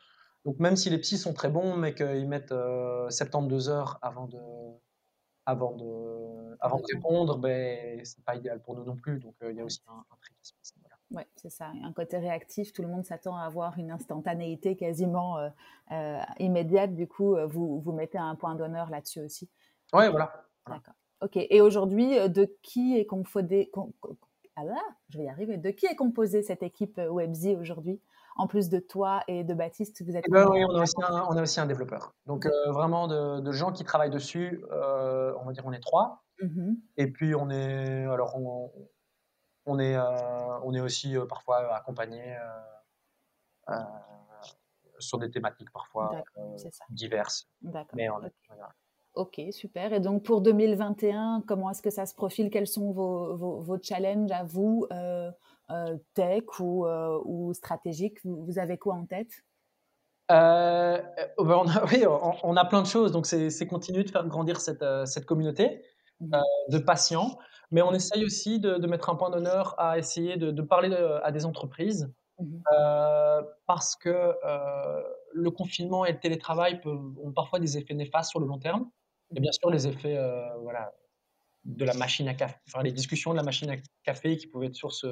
[0.46, 2.54] Donc même si les psys sont très bons, mais qu'ils mettent
[3.10, 4.40] 72 euh, heures avant de,
[5.46, 9.20] avant de, avant de répondre, ben c'est pas idéal pour nous non plus.
[9.20, 10.74] Donc euh, il y a aussi un, un tri qui se passe.
[11.12, 11.72] Oui, c'est ça.
[11.84, 15.38] Un côté réactif, tout le monde s'attend à avoir une instantanéité quasiment
[16.38, 16.94] immédiate.
[16.94, 19.50] Du coup, vous, vous mettez un point d'honneur là-dessus aussi.
[19.94, 20.46] Oui, voilà.
[20.68, 20.94] D'accord.
[21.22, 21.36] Ok.
[21.36, 23.72] Et aujourd'hui, de qui est composé
[24.60, 25.58] ah là, je vais y arriver.
[25.58, 28.02] De qui est composée cette équipe Webzy aujourd'hui?
[28.36, 30.26] En plus de toi et de Baptiste, vous êtes.
[30.28, 32.14] Eh ben oui, on a, aussi un, on a aussi un développeur.
[32.26, 34.62] Donc euh, vraiment de, gens qui travaillent dessus.
[34.72, 36.24] Euh, on va dire on est trois.
[36.42, 38.72] Mmh et puis on est alors on,
[39.78, 42.36] est euh, on est aussi parfois accompagné
[44.98, 46.24] sur des thématiques parfois
[46.90, 47.48] diverses.
[47.62, 48.00] D'accord.
[49.16, 49.94] Ok, super.
[49.94, 52.50] Et donc pour 2021, comment est-ce que ça se profile?
[52.50, 54.88] Quels sont vos, vos, challenges à vous
[55.72, 59.30] euh, tech ou, euh, ou stratégique vous, avez quoi en tête?
[60.32, 61.00] Euh,
[61.38, 63.12] ben, on a, Oui, on, a plein de choses.
[63.12, 65.84] Donc, c'est continuer de faire grandir cette, cette communauté
[66.22, 66.38] mmh.
[66.70, 67.38] de patients.
[67.72, 70.94] Mais on essaye aussi de, mettre un point d'honneur à essayer de, parler
[71.24, 72.12] à des entreprises.
[72.42, 72.62] Mmh.
[73.68, 74.34] parce que
[75.34, 78.90] le confinement et le télétravail peuvent, ont parfois des effets néfastes sur le long terme.
[79.36, 80.18] Et bien sûr, les effets
[80.62, 80.94] voilà,
[81.66, 84.68] de la machine à café, enfin les discussions de la machine à café qui pouvaient
[84.68, 85.06] être source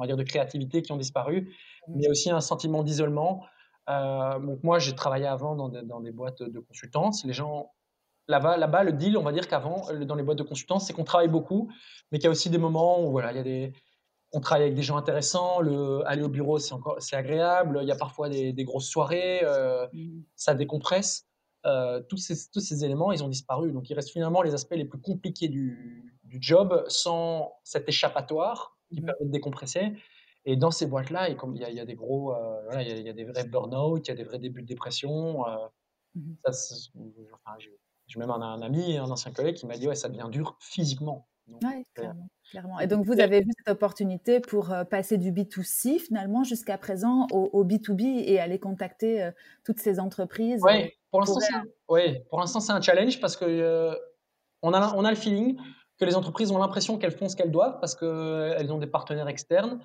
[0.00, 1.52] on va dire, de créativité qui ont disparu,
[1.88, 1.92] mmh.
[1.96, 3.44] mais aussi un sentiment d'isolement.
[3.88, 7.24] Euh, donc moi, j'ai travaillé avant dans des, dans des, boîtes de consultance.
[7.24, 7.72] Les gens,
[8.30, 11.04] là-bas, là-bas, le deal, on va dire qu'avant, dans les boîtes de consultance, c'est qu'on
[11.04, 11.70] travaille beaucoup,
[12.10, 13.72] mais qu'il y a aussi des moments où voilà, il y a des,
[14.32, 15.60] on travaille avec des gens intéressants.
[15.60, 17.80] Le, aller au bureau, c'est encore, c'est agréable.
[17.82, 20.22] Il y a parfois des, des grosses soirées, euh, mmh.
[20.36, 21.26] ça décompresse.
[21.66, 23.72] Euh, tous, ces, tous ces éléments, ils ont disparu.
[23.72, 28.78] Donc, il reste finalement les aspects les plus compliqués du, du job sans cet échappatoire
[28.92, 29.92] qui mmh permet de décompresser.
[30.46, 33.06] Et dans ces boîtes-là, il y, a, il y a des gros, euh, voilà, il,
[33.06, 35.44] y a, des vrais burn-out, il y a des vrais débuts de dépression.
[36.14, 36.74] Mmh ça,
[37.34, 37.56] enfin,
[38.10, 40.56] j'ai même un, un, ami, un ancien collègue qui m'a dit ouais, ça devient dur
[40.60, 41.26] physiquement.
[41.62, 45.98] Oui, clairement, clairement, Et donc, vous avez vu cette opportunité pour euh, passer du B2C
[45.98, 49.30] finalement jusqu'à présent au, B2B et aller contacter
[49.64, 50.60] toutes ces entreprises.
[50.62, 51.40] Oui, pour l'instant,
[52.60, 53.96] c'est c'est un challenge parce que
[54.62, 55.58] on, a, on a le feeling
[55.98, 59.28] que les entreprises ont l'impression qu'elles font ce qu'elles doivent parce qu'elles ont des partenaires
[59.28, 59.80] externes.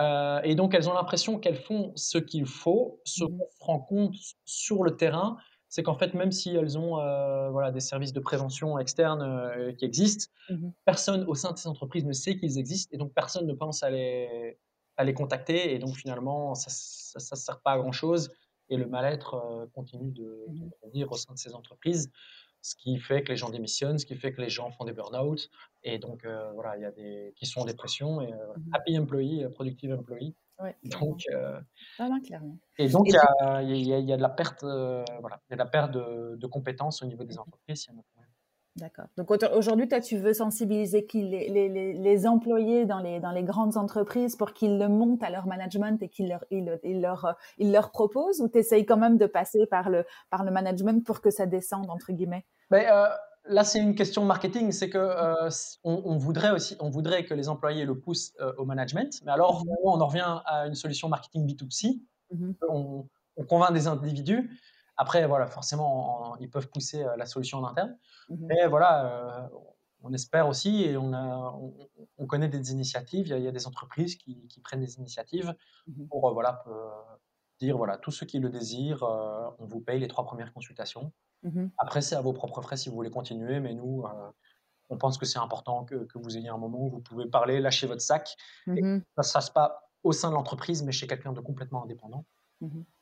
[0.00, 3.00] Euh, et donc, elles ont l'impression qu'elles font ce qu'il faut.
[3.04, 4.14] Ce mmh qu'on se rend compte
[4.44, 5.36] sur le terrain,
[5.76, 9.72] c'est qu'en fait, même si elles ont euh, voilà, des services de prévention externes euh,
[9.72, 13.12] qui existent, mmh personne au sein de ces entreprises ne sait qu'ils existent et donc
[13.12, 14.56] personne ne pense à les,
[14.96, 15.74] à les contacter.
[15.74, 18.32] Et donc, finalement, ça ne sert pas à grand-chose
[18.70, 22.10] et le mal-être continue de, de grandir au sein de ces entreprises
[22.66, 24.92] ce qui fait que les gens démissionnent, ce qui fait que les gens font des
[24.92, 25.50] burn-out.
[25.84, 28.20] Et donc, euh, voilà, il y a des qui sont en dépression.
[28.20, 30.34] Et, euh, mmh happy employee, euh, productive employee.
[30.58, 31.22] Ouais, donc,
[31.98, 32.56] ah clairement.
[32.78, 35.58] Et donc, il y, a, y, a, de la perte, voilà, il y a de
[35.58, 37.86] la perte de, de, compétences au niveau des entreprises.
[38.76, 39.06] D'accord.
[39.16, 43.42] Donc aujourd'hui, toi, tu veux sensibiliser qui les, les, les, employés dans les, dans les
[43.42, 47.36] grandes entreprises pour qu'ils le montent à leur management et qu'ils leur, ils, ils leur,
[47.56, 51.04] ils leur proposent ou tu essayes quand même de passer par le, par le management
[51.06, 52.44] pour que ça descende, entre guillemets?
[52.70, 53.06] Mais, euh,
[53.48, 54.72] Là, c'est une question marketing.
[54.72, 55.50] C'est que euh,
[55.84, 59.20] on, voudrait aussi, on voudrait que les employés le poussent euh, au management.
[59.24, 62.00] Mais alors, mmh on en revient à une solution marketing B2C.
[62.32, 64.50] Mmh on, on convainc des individus
[64.98, 67.96] après, voilà, forcément, ils peuvent pousser euh, la solution en interne.
[68.30, 69.50] Mmh Mais voilà,
[70.02, 71.54] on espère aussi, et on, a,
[72.18, 75.54] on, connaît des initiatives, il y, a, des entreprises qui, prennent des initiatives
[75.86, 76.64] mmh pour voilà,
[77.58, 79.02] dire, voilà, tous ceux qui le désirent,
[79.58, 81.12] on vous paye les trois premières consultations.
[81.42, 84.04] Mmh après, c'est à vos propres frais si vous voulez continuer, mais nous,
[84.88, 87.86] on pense que c'est important que, vous ayez un moment où vous pouvez parler, lâcher
[87.86, 88.36] votre sac.
[88.68, 88.86] Et ça
[89.18, 92.24] ne se passe pas au sein de l'entreprise, mais chez quelqu'un de complètement indépendant.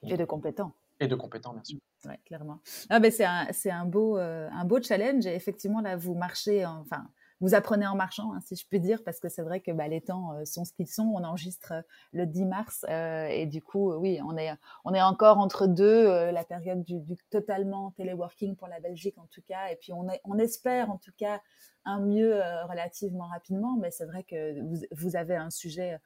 [0.02, 0.72] Et de compétent.
[1.00, 1.78] Et de compétents, bien sûr.
[2.06, 2.60] Oui, clairement.
[2.90, 5.26] Ah, ben c'est un, un, beau, euh, un beau challenge.
[5.26, 7.08] Et effectivement, là, vous marchez, enfin,
[7.40, 9.88] vous apprenez en marchant, hein, si je puis dire, parce que c'est vrai que bah,
[9.88, 11.12] les temps euh, sont ce qu'ils sont.
[11.14, 11.82] On enregistre euh,
[12.12, 14.52] le 10 mars et du coup, oui, on est,
[14.84, 19.26] on est encore entre deux, la période du, du, totalement téléworking pour la Belgique en
[19.26, 19.68] tout cas.
[19.68, 21.40] Et puis on, est, on espère en tout cas
[21.84, 25.98] un mieux relativement rapidement, mais c'est vrai que vous, vous, avez un sujet,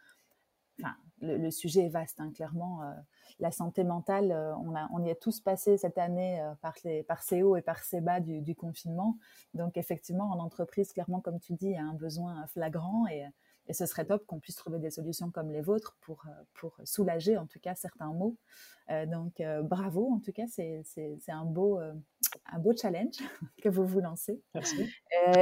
[0.81, 2.81] enfin, le, sujet est vaste, hein, clairement
[3.39, 6.75] la santé mentale, euh, on, a, on y est tous passé cette année euh, par,
[6.85, 9.17] les, par ces hauts et par ces bas du, du, confinement.
[9.55, 13.25] Donc effectivement, en entreprise, clairement, comme tu dis, il y a un besoin flagrant et,
[13.69, 16.79] et ce serait top qu'on puisse trouver des solutions comme les vôtres pour, euh, pour
[16.85, 18.37] soulager en tout cas certains maux.
[19.07, 20.83] donc bravo, en tout cas, c'est
[21.29, 23.19] un beau, un beau challenge
[23.63, 24.41] que vous vous lancez.
[24.55, 24.89] Merci.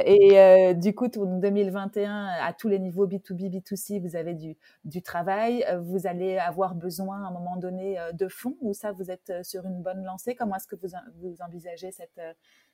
[0.05, 5.01] et du coup, pour 2021, à tous les niveaux B2B, B2C, vous avez du, du
[5.01, 5.65] travail.
[5.81, 9.65] Vous allez avoir besoin à un moment donné de fonds ou ça, vous êtes sur
[9.65, 10.35] une bonne lancée?
[10.35, 10.89] Comment est-ce que vous,
[11.21, 12.21] vous envisagez cette,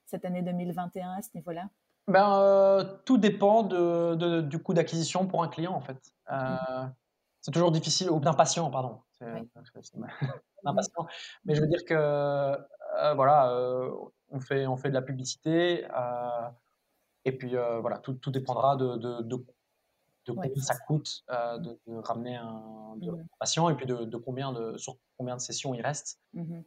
[0.07, 1.69] cette année 2021 à ce niveau-là?
[2.09, 6.13] Ben, tout dépend de, du coût d'acquisition pour un client, en fait.
[6.31, 6.91] Mmh.
[7.41, 9.01] c'est toujours difficile, ou d'impatient, pardon.
[10.65, 11.07] D'impatient.
[11.45, 13.91] Mais je veux dire que, euh, voilà, euh,
[14.31, 16.49] on, fait, on fait de la publicité, euh,
[17.25, 19.45] et puis voilà, tout, tout dépendra de, de, de,
[20.27, 25.37] combien ça coûte de, ramener un, mmh patient, et puis de, combien de, sur combien
[25.37, 26.61] de sessions il reste, mmh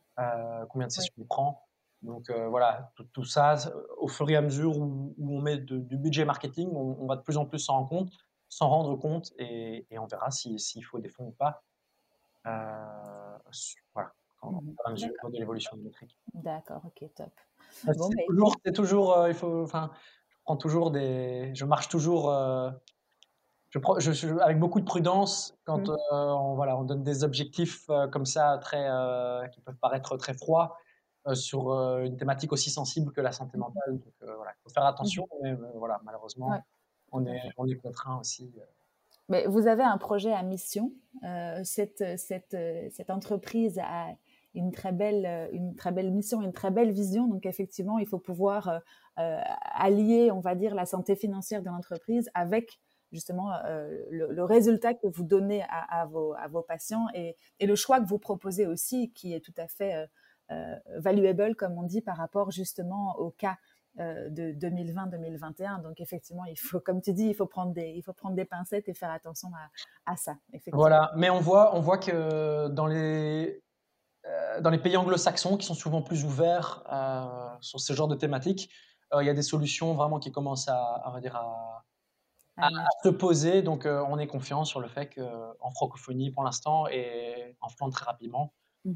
[0.69, 1.67] combien de sessions il prend.
[2.01, 3.55] Donc voilà, tout, ça,
[3.97, 7.37] au fur et à mesure où, on met du budget marketing, on, va de plus
[7.37, 8.11] en plus s'en rendre compte,
[8.49, 11.63] s'en rendre compte et, on verra s'il faut des fonds ou pas.
[12.47, 13.37] Euh,
[13.93, 14.11] voilà,
[14.43, 16.15] mmh à mesure de l'évolution du métrique.
[16.33, 17.31] D'accord, ok, top.
[17.83, 19.89] Bah, c'est toujours, toujours euh, il faut, enfin,
[20.29, 22.29] je prends toujours des, je marche toujours.
[22.29, 22.69] Euh,
[23.71, 23.79] je,
[24.11, 25.97] je, avec beaucoup de prudence quand mmh.
[26.11, 28.87] on, voilà, on donne des objectifs comme ça très,
[29.51, 30.77] qui peuvent paraître très froids.
[31.27, 33.97] Euh, sur euh, une thématique aussi sensible que la santé mentale.
[33.97, 35.43] Donc euh, voilà, il faut faire attention, mmh.
[35.43, 36.51] mais voilà, malheureusement,
[37.11, 38.53] on, est, on est contraint aussi.
[39.27, 40.91] Mais vous avez un projet à mission.
[41.63, 42.55] cette, cette,
[42.91, 44.09] cette entreprise a
[44.53, 47.27] une très belle, une très belle mission, une très belle vision.
[47.27, 48.81] Donc effectivement, il faut pouvoir
[49.15, 52.79] allier, on va dire, la santé financière de l'entreprise avec
[53.11, 53.49] justement
[54.11, 57.99] le, résultat que vous donnez à, à, vos, à vos, patients et, et, le choix
[57.99, 60.07] que vous proposez aussi, qui est tout à fait
[60.97, 63.57] valuable, comme on dit, par rapport justement au cas
[64.01, 65.81] euh, de 2020-2021.
[65.81, 68.43] Donc effectivement, il faut, comme tu dis, il faut prendre des, il faut prendre des
[68.43, 69.49] pincettes et faire attention
[70.05, 70.35] à, ça.
[70.73, 73.63] Voilà, mais on voit, on voit que dans les,
[74.25, 76.83] euh, dans les pays anglo-saxons, qui sont souvent plus ouverts
[77.61, 78.69] sur ce genre de thématiques,
[79.17, 82.71] il y a des solutions vraiment qui commencent à, à, dire, à,
[83.01, 83.61] se poser.
[83.61, 88.05] Donc on est confiant sur le fait qu'en francophonie, pour l'instant, et en Flandre très
[88.07, 88.51] rapidement,
[88.87, 88.91] euh,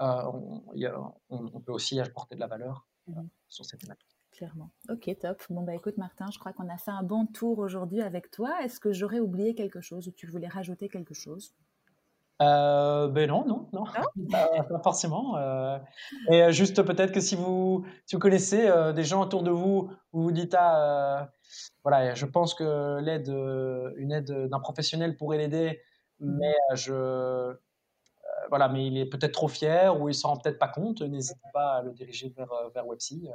[0.00, 4.06] on, peut aussi apporter de la valeur euh, mmh sur cette thématique.
[4.30, 4.70] Clairement.
[4.90, 5.42] Ok, top.
[5.48, 8.62] Bon, bah écoute, Martin, je crois qu'on a fait un bon tour aujourd'hui avec toi.
[8.62, 11.54] Est-ce que j'aurais oublié quelque chose ou tu voulais rajouter quelque chose?
[12.42, 13.84] Euh, ben non, non, non,
[14.30, 15.38] pas, forcément.
[16.30, 20.22] et juste peut-être que si vous, si vous connaissez des gens autour de vous, vous
[20.22, 21.32] vous dites ah,
[21.82, 23.28] voilà, je pense que l'aide,
[23.96, 25.80] une aide d'un professionnel pourrait l'aider,
[26.20, 27.56] mmh mais je,
[28.48, 31.38] voilà, mais il est peut-être trop fier ou il s'en rend peut-être pas compte, n'hésitez
[31.52, 33.28] pas à le diriger vers, euh, vers Websy.
[33.28, 33.32] Euh,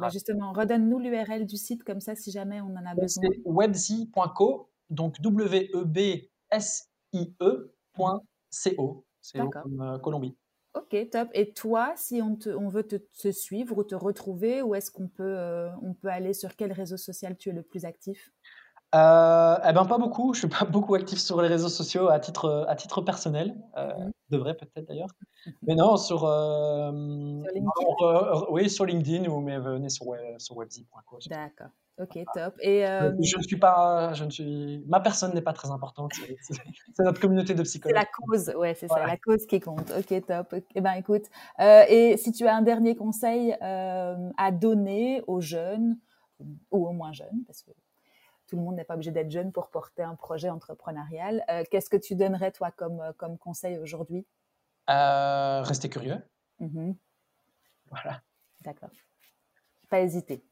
[0.00, 3.24] bah, justement, redonne-nous l'URL du site comme ça si jamais on en a besoin.
[3.30, 6.30] C'est websy.co, donc W-E-B-S-I-E.co.
[8.50, 10.36] C'est comme euh, Colombie.
[10.74, 11.28] Ok, top.
[11.34, 15.08] Et toi, si on, te, on veut te, suivre ou te retrouver, où est-ce qu'on
[15.08, 18.30] peut, on peut aller Sur quel réseau social tu es le plus actif?
[18.94, 20.32] Euh, eh ben pas beaucoup.
[20.32, 23.54] Je suis pas beaucoup actif sur les réseaux sociaux à titre à titre personnel.
[23.76, 24.10] Euh, mmh.
[24.30, 25.10] devrais peut-être d'ailleurs.
[25.62, 28.46] Mais non, sur, euh, sur LinkedIn?
[28.50, 30.06] oui, sur LinkedIn ou mais venez sur
[30.38, 31.18] sur webzy.co.
[31.28, 31.68] D'accord.
[32.00, 32.54] Ok, top.
[32.60, 36.12] Et je ne suis pas, je ne suis, ma personne n'est pas très importante.
[36.42, 37.96] C'est notre communauté de psychologues.
[37.98, 39.92] C'est la cause, ouais, c'est ça, la cause qui compte.
[39.98, 40.54] Ok, top.
[40.74, 41.24] Eh ben, écoute,
[41.58, 45.98] et si tu as un dernier conseil à donner aux jeunes
[46.70, 47.72] ou aux moins jeunes, parce que
[48.48, 51.44] tout le monde n'est pas obligé d'être jeune pour porter un projet entrepreneurial.
[51.50, 54.26] Euh, qu'est-ce que tu donnerais, toi, comme, euh, comme conseil aujourd'hui?
[54.90, 56.16] Euh, Rester curieux.
[56.58, 56.92] Mmh
[57.90, 58.20] voilà.
[58.60, 58.90] D'accord.
[59.88, 60.44] Pas hésiter.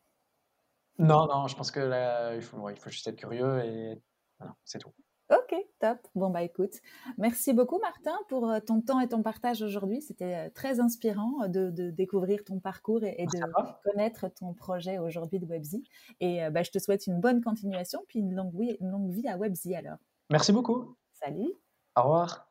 [0.98, 4.00] Non, non, je pense que il, faut, il faut juste être curieux et
[4.38, 4.92] voilà, c'est tout.
[5.28, 5.98] Ok, top.
[6.14, 6.74] Bon, bah écoute,
[7.18, 10.00] merci beaucoup Martin pour euh, ton temps et ton partage aujourd'hui.
[10.00, 13.40] C'était euh, très inspirant euh, de, découvrir ton parcours et, de
[13.82, 15.82] connaître ton projet aujourd'hui de Webzy.
[16.20, 19.36] Et bah, je te souhaite une bonne continuation, puis une longue, une longue vie à
[19.36, 19.98] Webzy alors.
[20.30, 20.94] Merci beaucoup.
[21.12, 21.52] Salut.
[21.96, 22.48] Au revoir.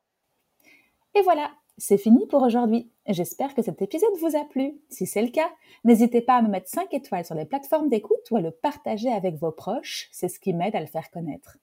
[1.14, 2.92] Et voilà, c'est fini pour aujourd'hui.
[3.08, 4.82] J'espère que cet épisode vous a plu.
[4.90, 5.50] Si c'est le cas,
[5.86, 9.12] n'hésitez pas à me mettre 5 étoiles sur les plateformes d'écoute ou à le partager
[9.12, 10.10] avec vos proches.
[10.12, 11.58] C'est ce qui m'aide à le faire connaître.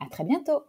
[0.00, 0.64] À très bientôt